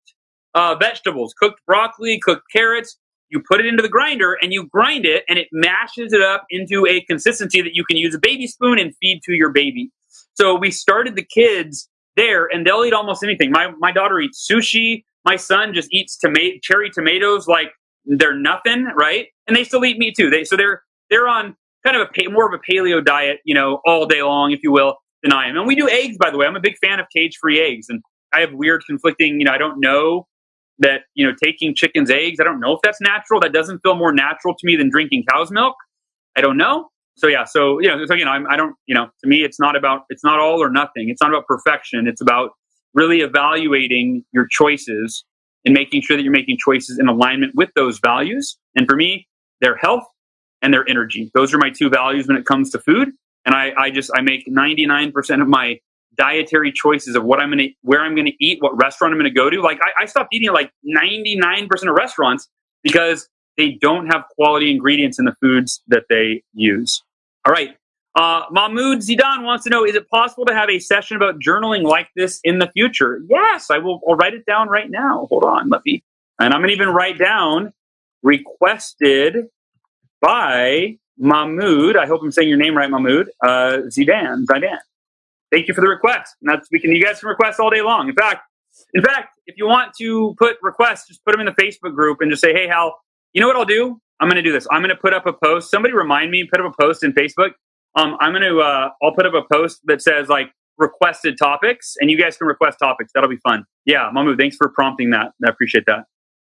[0.55, 2.99] uh, vegetables, cooked broccoli, cooked carrots.
[3.31, 6.45] You put it into the grinder and you grind it, and it mashes it up
[6.51, 9.91] into a consistency that you can use a baby spoon and feed to your baby.
[10.35, 13.51] So we started the kids there, and they'll eat almost anything.
[13.51, 15.05] My my daughter eats sushi.
[15.25, 16.19] My son just eats
[16.63, 17.73] cherry tomatoes like
[18.05, 19.29] they're nothing, right?
[19.47, 20.31] And they still eat meat too.
[20.31, 23.81] They so they're they're on kind of a more of a paleo diet, you know,
[23.87, 25.57] all day long, if you will, than I am.
[25.57, 26.47] And we do eggs, by the way.
[26.47, 28.03] I'm a big fan of cage-free eggs, and
[28.33, 29.39] I have weird conflicting.
[29.39, 30.27] You know, I don't know
[30.81, 32.39] that you know taking chicken's eggs.
[32.41, 33.41] I don't know if that's natural.
[33.41, 35.77] That doesn't feel more natural to me than drinking cow's milk.
[36.37, 36.89] I don't know.
[37.17, 39.43] So yeah, so you know, so you know, I'm, I don't, you know, to me,
[39.45, 41.11] it's not about, it's not all or nothing.
[41.11, 42.07] It's not about perfection.
[42.07, 42.51] It's about
[42.95, 45.25] really evaluating your choices
[45.65, 48.57] and making sure that you're making choices in alignment with those values.
[48.75, 49.29] And for me,
[49.61, 50.05] their health
[50.63, 51.31] and their energy.
[51.35, 53.11] Those are my two values when it comes to food.
[53.45, 55.79] And I, I just, I make 99% of my
[56.17, 59.19] dietary choices of what I'm going to, where I'm going to eat, what restaurant I'm
[59.19, 59.61] going to go to.
[59.63, 62.49] Like I, I stopped eating at like 99% of restaurants
[62.83, 67.03] because they don't have quality ingredients in the foods that they use.
[67.47, 67.77] All right.
[68.17, 71.83] Uh, Mahmoud Zidan wants to know, is it possible to have a session about journaling
[71.85, 73.21] like this in the future?
[73.29, 75.27] Yes, I will I'll write it down right now.
[75.31, 76.03] Hold on, let me,
[76.41, 77.73] and I'm going to even write down
[78.23, 79.47] requested
[80.21, 81.97] by Mahmoud.
[81.97, 83.31] I hope I'm saying your name right, Mahmoud.
[83.43, 84.79] Uh, Zidan, Zidan.
[85.53, 86.37] Thank you for the request.
[86.43, 88.09] And that's, we can, you guys can request all day long.
[88.09, 88.43] In fact,
[88.95, 92.19] in fact, if you want to put requests, just put them in the Facebook group
[92.21, 92.97] and just say, hey, Hal,
[93.33, 94.01] you know what I'll do?
[94.21, 94.67] I'm going to do this.
[94.71, 95.71] I'm going to put up a post.
[95.71, 97.53] Somebody remind me, and put up a post in Facebook
[97.95, 101.97] um, I'm going to, uh, I'll put up a post that says like requested topics
[102.01, 103.13] and you guys can request topics.
[103.15, 103.65] That'll be fun.
[103.85, 104.11] Yeah.
[104.15, 105.33] Mamu, thanks for prompting that.
[105.45, 106.05] I appreciate that.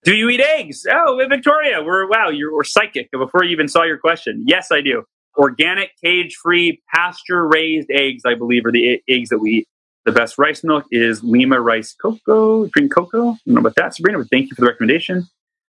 [0.03, 0.85] Do you eat eggs?
[0.89, 4.45] Oh, Victoria, we're, wow, you're we're psychic before you even saw your question.
[4.47, 5.03] Yes, I do.
[5.39, 9.67] Organic, cage free, pasture raised eggs, I believe, are the eggs that we eat.
[10.03, 12.67] The best rice milk is Lima rice cocoa.
[12.67, 13.31] Drink cocoa.
[13.31, 15.21] I don't know about that, Sabrina, but thank you for the recommendation.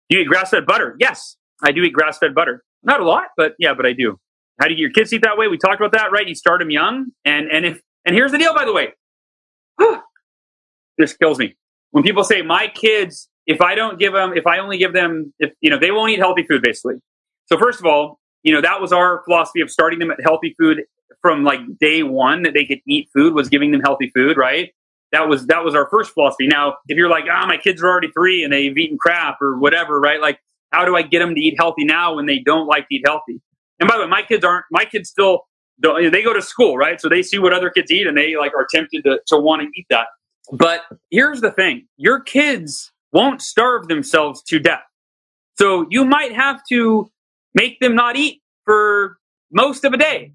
[0.09, 0.95] Do you eat grass fed butter?
[0.99, 2.63] Yes, I do eat grass fed butter.
[2.81, 4.17] Not a lot, but yeah, but I do.
[4.59, 5.47] How do you get your kids eat that way?
[5.47, 6.27] We talked about that, right?
[6.27, 8.93] You start them young, and and if and here's the deal, by the way.
[10.97, 11.55] this kills me
[11.91, 13.29] when people say my kids.
[13.45, 16.11] If I don't give them, if I only give them, if you know, they won't
[16.11, 16.95] eat healthy food, basically.
[17.47, 20.55] So first of all, you know that was our philosophy of starting them at healthy
[20.59, 20.83] food
[21.21, 24.71] from like day one that they could eat food was giving them healthy food, right?
[25.11, 26.47] That was that was our first philosophy.
[26.47, 29.41] Now, if you're like, ah, oh, my kids are already three and they've eaten crap
[29.41, 30.21] or whatever, right?
[30.21, 30.39] Like,
[30.71, 33.03] how do I get them to eat healthy now when they don't like to eat
[33.05, 33.41] healthy?
[33.79, 34.65] And by the way, my kids aren't.
[34.71, 35.41] My kids still.
[35.81, 36.99] They go to school, right?
[36.99, 39.61] So they see what other kids eat, and they like are tempted to to want
[39.61, 40.07] to eat that.
[40.51, 44.83] But here's the thing: your kids won't starve themselves to death.
[45.57, 47.09] So you might have to
[47.53, 49.17] make them not eat for
[49.51, 50.33] most of a day.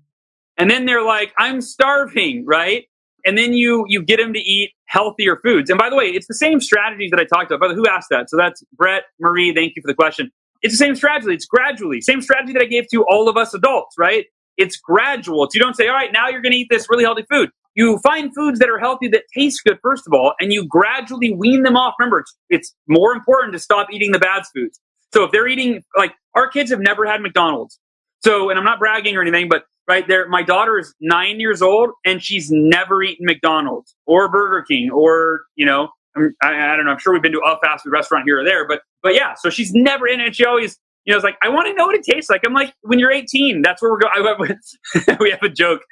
[0.57, 2.85] And then they're like, I'm starving, right?
[3.27, 5.71] And then you you get them to eat healthier foods.
[5.71, 7.69] And by the way, it's the same strategies that I talked about.
[7.69, 8.31] The who asked that?
[8.31, 9.53] So that's Brett Marie.
[9.55, 10.31] Thank you for the question.
[10.62, 11.33] It's the same strategy.
[11.35, 12.01] It's gradually.
[12.01, 14.27] Same strategy that I gave to all of us adults, right?
[14.57, 15.45] It's gradual.
[15.45, 17.51] It's, you don't say, all right, now you're going to eat this really healthy food.
[17.75, 21.35] You find foods that are healthy that taste good, first of all, and you gradually
[21.35, 21.95] wean them off.
[21.99, 24.81] Remember, it's, it's more important to stop eating the bad foods.
[25.15, 27.79] So if they're eating, like, our kids have never had McDonald's.
[28.25, 31.62] So, and I'm not bragging or anything, but right there, my daughter is nine years
[31.62, 36.85] old and she's never eaten McDonald's or Burger King or, you know, I, I, don't
[36.85, 36.91] know.
[36.91, 39.35] I'm sure we've been to a fast food restaurant here or there, but but yeah.
[39.35, 40.35] So she's never in it.
[40.35, 42.43] She always, you know, it's like I want to know what it tastes like.
[42.47, 44.59] I'm like, when you're 18, that's where we're going.
[45.21, 45.83] we have a joke.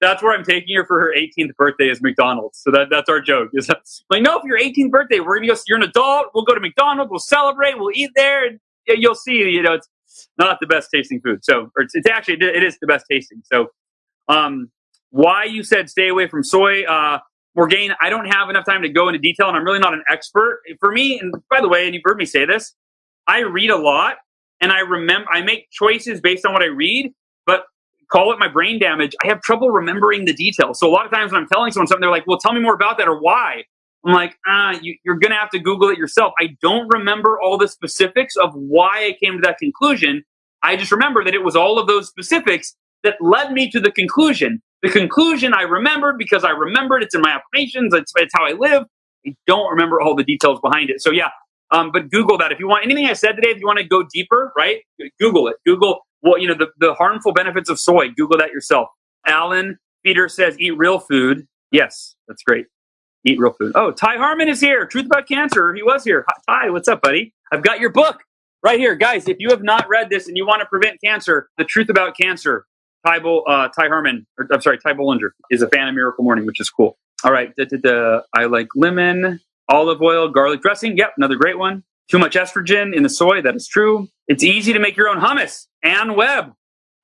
[0.00, 2.60] That's where I'm taking her for her 18th birthday is McDonald's.
[2.62, 3.50] So that that's our joke.
[4.10, 5.58] Like, no, if your 18th birthday, we're gonna go.
[5.66, 6.28] You're an adult.
[6.34, 7.10] We'll go to McDonald's.
[7.10, 7.78] We'll celebrate.
[7.78, 9.32] We'll eat there, and you'll see.
[9.32, 9.88] You know, it's
[10.38, 11.44] not the best tasting food.
[11.44, 13.42] So, it's, it's actually it is the best tasting.
[13.44, 13.68] So,
[14.28, 14.70] um,
[15.10, 16.84] why you said stay away from soy?
[16.84, 17.18] Uh,
[17.56, 20.02] Morgaine, I don't have enough time to go into detail, and I'm really not an
[20.08, 20.60] expert.
[20.80, 22.74] For me, and by the way, and you've heard me say this,
[23.26, 24.16] I read a lot,
[24.60, 27.12] and I remember I make choices based on what I read.
[27.46, 27.64] But
[28.12, 29.14] call it my brain damage.
[29.24, 30.80] I have trouble remembering the details.
[30.80, 32.60] So a lot of times when I'm telling someone something, they're like, "Well, tell me
[32.60, 33.64] more about that or why."
[34.06, 36.32] I'm like, ah, you, you're going to have to Google it yourself.
[36.40, 40.24] I don't remember all the specifics of why I came to that conclusion.
[40.62, 42.74] I just remember that it was all of those specifics
[43.04, 44.62] that led me to the conclusion.
[44.82, 47.94] The conclusion I remembered because I remembered it's in my affirmations.
[47.94, 48.84] It's, it's how I live.
[49.26, 51.02] I don't remember all the details behind it.
[51.02, 51.30] So yeah,
[51.70, 53.50] um, but Google that if you want anything I said today.
[53.50, 54.82] If you want to go deeper, right?
[55.20, 55.56] Google it.
[55.66, 58.08] Google well, you know, the, the harmful benefits of soy.
[58.08, 58.88] Google that yourself.
[59.26, 61.46] Alan Peter says, eat real food.
[61.70, 62.66] Yes, that's great.
[63.26, 63.72] Eat real food.
[63.74, 64.86] Oh, Ty Harmon is here.
[64.86, 65.74] Truth about cancer.
[65.74, 66.24] He was here.
[66.48, 67.34] Ty, what's up, buddy?
[67.52, 68.20] I've got your book
[68.62, 69.28] right here, guys.
[69.28, 72.16] If you have not read this and you want to prevent cancer, The Truth About
[72.16, 72.66] Cancer,
[73.06, 76.24] Ty, Bo, uh, Ty Harmon, or, I'm sorry, Ty Bollinger is a fan of Miracle
[76.24, 76.96] Morning, which is cool.
[77.22, 78.20] All right, da, da, da.
[78.34, 80.96] I like lemon, olive oil, garlic dressing.
[80.96, 81.82] Yep, another great one.
[82.10, 83.40] Too much estrogen in the soy.
[83.42, 84.08] That is true.
[84.28, 85.66] It's easy to make your own hummus.
[85.82, 86.52] Ann Webb.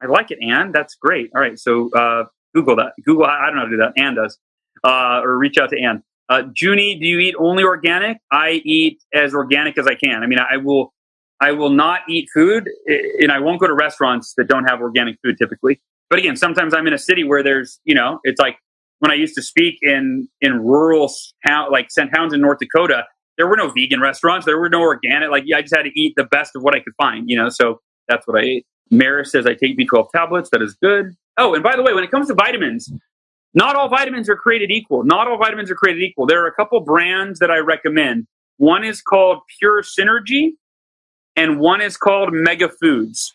[0.03, 0.73] I like it, Ann.
[0.73, 1.31] That's great.
[1.35, 2.93] All right, so uh, Google that.
[3.05, 3.25] Google.
[3.25, 3.93] I don't know how to do that.
[3.97, 4.39] Ann does.
[4.85, 6.03] Uh, or reach out to Ann.
[6.29, 8.19] Uh, Junie, do you eat only organic?
[8.31, 10.23] I eat as organic as I can.
[10.23, 10.95] I mean, I will,
[11.41, 15.17] I will not eat food, and I won't go to restaurants that don't have organic
[15.25, 15.81] food typically.
[16.09, 18.59] But again, sometimes I'm in a city where there's, you know, it's like
[19.01, 21.13] when I used to speak in in rural
[21.71, 22.11] like St.
[22.33, 23.05] in North Dakota.
[23.37, 24.45] There were no vegan restaurants.
[24.47, 25.31] There were no organic.
[25.31, 27.49] Like I just had to eat the best of what I could find, you know.
[27.49, 28.67] So that's what I ate.
[28.91, 30.51] Maris says I take B12 tablets.
[30.51, 31.15] That is good.
[31.37, 32.93] Oh, and by the way, when it comes to vitamins,
[33.55, 35.05] not all vitamins are created equal.
[35.05, 36.27] Not all vitamins are created equal.
[36.27, 38.27] There are a couple brands that I recommend.
[38.59, 40.51] One is called Pure Synergy,
[41.35, 43.35] and one is called Mega Foods.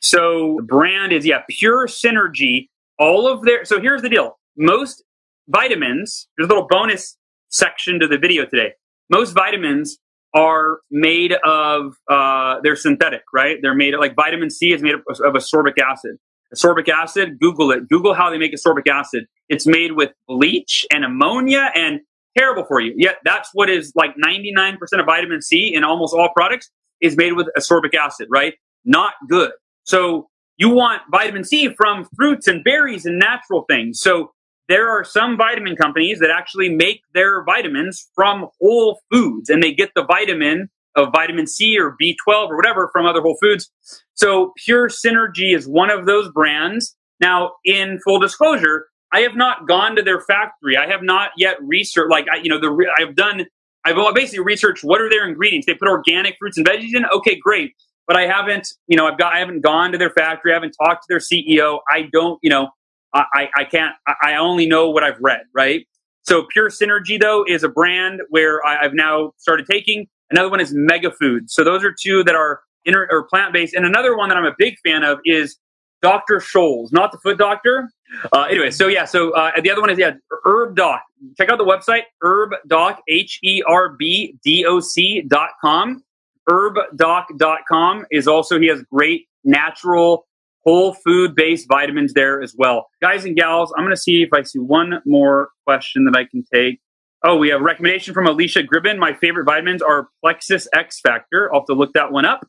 [0.00, 2.68] So the brand is yeah, Pure Synergy.
[2.98, 4.38] All of their so here's the deal.
[4.56, 5.04] Most
[5.48, 7.16] vitamins, there's a little bonus
[7.48, 8.72] section to the video today.
[9.10, 9.98] Most vitamins
[10.34, 13.58] are made of uh, they're synthetic, right?
[13.62, 16.16] They're made of, like vitamin C is made of, of ascorbic acid.
[16.54, 17.88] Ascorbic acid, Google it.
[17.88, 19.26] Google how they make ascorbic acid.
[19.48, 22.00] It's made with bleach and ammonia and
[22.36, 22.94] terrible for you.
[22.96, 27.32] Yet that's what is like 99% of vitamin C in almost all products is made
[27.32, 28.54] with ascorbic acid, right?
[28.84, 29.52] Not good.
[29.84, 30.28] So
[30.58, 34.00] you want vitamin C from fruits and berries and natural things.
[34.00, 34.32] So
[34.68, 39.72] there are some vitamin companies that actually make their vitamins from whole foods and they
[39.72, 43.70] get the vitamin of vitamin C or B12 or whatever from other whole foods.
[44.14, 46.96] So Pure Synergy is one of those brands.
[47.20, 50.76] Now, in full disclosure, I have not gone to their factory.
[50.76, 53.46] I have not yet researched, like, I, you know, the, I've done,
[53.84, 55.66] I've basically researched what are their ingredients.
[55.66, 57.04] They put organic fruits and veggies in.
[57.06, 57.72] Okay, great.
[58.06, 60.52] But I haven't, you know, I've got, I haven't gone to their factory.
[60.52, 61.78] I haven't talked to their CEO.
[61.90, 62.68] I don't, you know,
[63.14, 65.86] I, I can't, I only know what I've read, right?
[66.22, 70.06] So Pure Synergy, though, is a brand where I, have now started taking.
[70.30, 71.50] Another one is Mega Food.
[71.50, 73.74] So those are two that are inter- or plant based.
[73.74, 75.56] And another one that I'm a big fan of is
[76.02, 76.40] Dr.
[76.40, 77.90] Schulze, not the foot doctor.
[78.32, 80.12] Uh, anyway, so yeah, so uh, the other one is yeah,
[80.44, 81.02] Herb Doc.
[81.36, 86.02] Check out the website, Herb Doc, H E R B D O C dot com.
[86.48, 90.26] Herbdoc.com is also, he has great natural
[90.66, 92.88] whole food based vitamins there as well.
[93.00, 96.24] Guys and gals, I'm going to see if I see one more question that I
[96.24, 96.80] can take.
[97.24, 98.98] Oh, we have a recommendation from Alicia Gribben.
[98.98, 101.52] My favorite vitamins are Plexus X Factor.
[101.52, 102.46] I'll have to look that one up.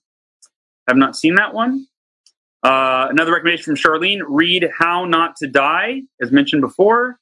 [0.87, 1.87] I have not seen that one.
[2.63, 7.19] Uh, another recommendation from Charlene read How Not to Die, as mentioned before.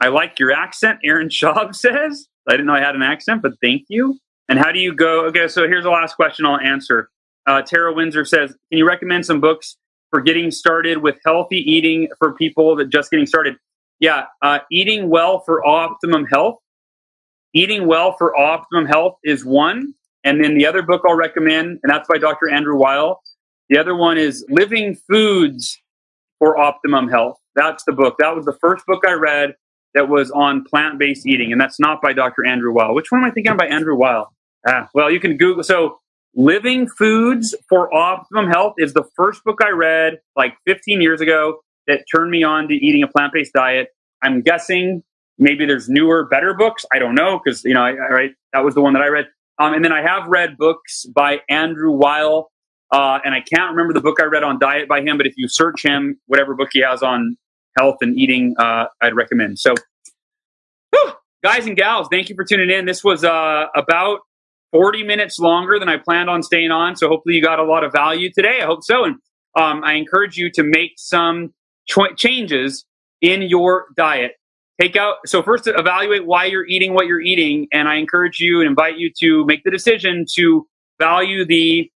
[0.00, 2.26] I like your accent, Aaron Schaub says.
[2.48, 4.18] I didn't know I had an accent, but thank you.
[4.48, 5.26] And how do you go?
[5.26, 7.10] Okay, so here's the last question I'll answer.
[7.46, 9.76] Uh, Tara Windsor says, Can you recommend some books
[10.10, 13.56] for getting started with healthy eating for people that just getting started?
[13.98, 16.58] Yeah, uh, Eating Well for Optimum Health.
[17.54, 19.94] Eating Well for Optimum Health is one.
[20.24, 22.50] And then the other book I'll recommend, and that's by Dr.
[22.50, 23.20] Andrew Weil.
[23.68, 25.80] The other one is Living Foods
[26.38, 27.38] for Optimum Health.
[27.54, 28.16] That's the book.
[28.18, 29.54] That was the first book I read
[29.94, 32.46] that was on plant based eating, and that's not by Dr.
[32.46, 32.94] Andrew Weil.
[32.94, 34.32] Which one am I thinking of by Andrew Weil?
[34.66, 35.62] Ah, well, you can Google.
[35.62, 36.00] So,
[36.34, 41.60] Living Foods for Optimum Health is the first book I read like 15 years ago
[41.86, 43.88] that turned me on to eating a plant based diet.
[44.22, 45.02] I'm guessing
[45.38, 46.84] maybe there's newer, better books.
[46.92, 49.08] I don't know because you know, I, I, right, that was the one that I
[49.08, 49.26] read.
[49.58, 52.50] Um, and then I have read books by Andrew Weil,
[52.92, 55.16] uh, and I can't remember the book I read on diet by him.
[55.16, 57.36] But if you search him, whatever book he has on
[57.76, 59.58] health and eating, uh, I'd recommend.
[59.58, 59.74] So,
[60.90, 61.12] whew,
[61.42, 62.86] guys and gals, thank you for tuning in.
[62.86, 64.20] This was uh, about
[64.72, 66.96] 40 minutes longer than I planned on staying on.
[66.96, 68.60] So hopefully you got a lot of value today.
[68.62, 69.04] I hope so.
[69.04, 69.16] And
[69.56, 71.52] um, I encourage you to make some
[71.88, 72.84] ch- changes
[73.20, 74.32] in your diet
[74.80, 78.60] take out so first evaluate why you're eating what you're eating and i encourage you
[78.60, 80.66] and invite you to make the decision to
[80.98, 81.90] value the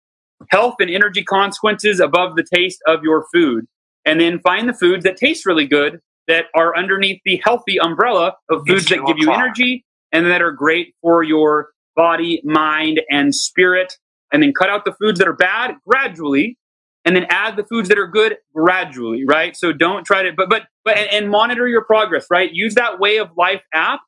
[0.49, 3.65] health and energy consequences above the taste of your food
[4.05, 8.33] and then find the foods that taste really good that are underneath the healthy umbrella
[8.49, 13.33] of foods that give you energy and that are great for your body mind and
[13.33, 13.97] spirit
[14.31, 16.57] and then cut out the foods that are bad gradually
[17.03, 19.55] and then add the foods that are good gradually, right?
[19.55, 22.49] So don't try to, but, but, but, and, and, monitor your progress, right?
[22.53, 24.01] Use that way of life app.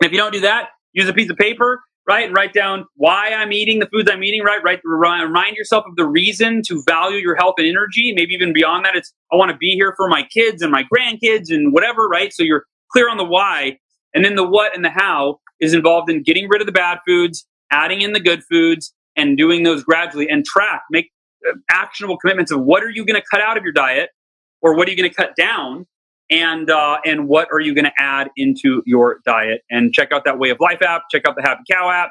[0.00, 2.26] And if you don't do that, use a piece of paper right?
[2.26, 4.62] And write down why I'm eating the foods I'm eating, right?
[4.62, 4.80] Right.
[4.84, 8.12] Remind yourself of the reason to value your health and energy.
[8.14, 10.84] Maybe even beyond that, it's I want to be here for my kids and my
[10.84, 12.32] grandkids and whatever, right?
[12.32, 13.78] So you're clear on the why.
[14.14, 16.98] And then the what and the how is involved in getting rid of the bad
[17.06, 20.28] foods, adding in the good foods, and doing those gradually.
[20.28, 21.10] And track, make
[21.48, 24.10] uh, actionable commitments of what are you going to cut out of your diet
[24.60, 25.86] or what are you going to cut down
[26.30, 29.62] and uh, and what are you going to add into your diet.
[29.70, 32.10] And check out that way of life app check out the happy cow app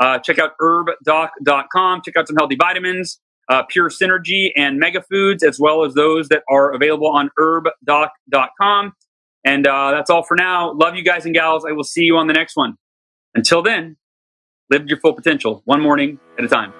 [0.00, 5.42] uh, check out herbdoc.com check out some healthy vitamins uh, pure synergy and mega foods
[5.42, 8.92] as well as those that are available on herbdoc.com
[9.44, 10.72] and uh, that's all for now.
[10.72, 11.64] Love you guys and gals.
[11.64, 12.76] I will see you on the next one
[13.36, 13.96] until then
[14.70, 16.72] live your full potential one morning at a time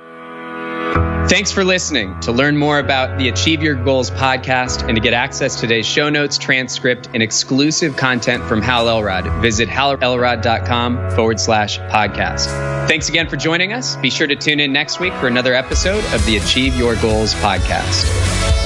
[1.29, 2.19] Thanks for listening.
[2.21, 5.85] To learn more about the Achieve Your Goals podcast and to get access to today's
[5.85, 12.47] show notes, transcript, and exclusive content from Hal Elrod, visit halelrod.com forward slash podcast.
[12.87, 13.97] Thanks again for joining us.
[13.97, 17.35] Be sure to tune in next week for another episode of the Achieve Your Goals
[17.35, 18.66] podcast.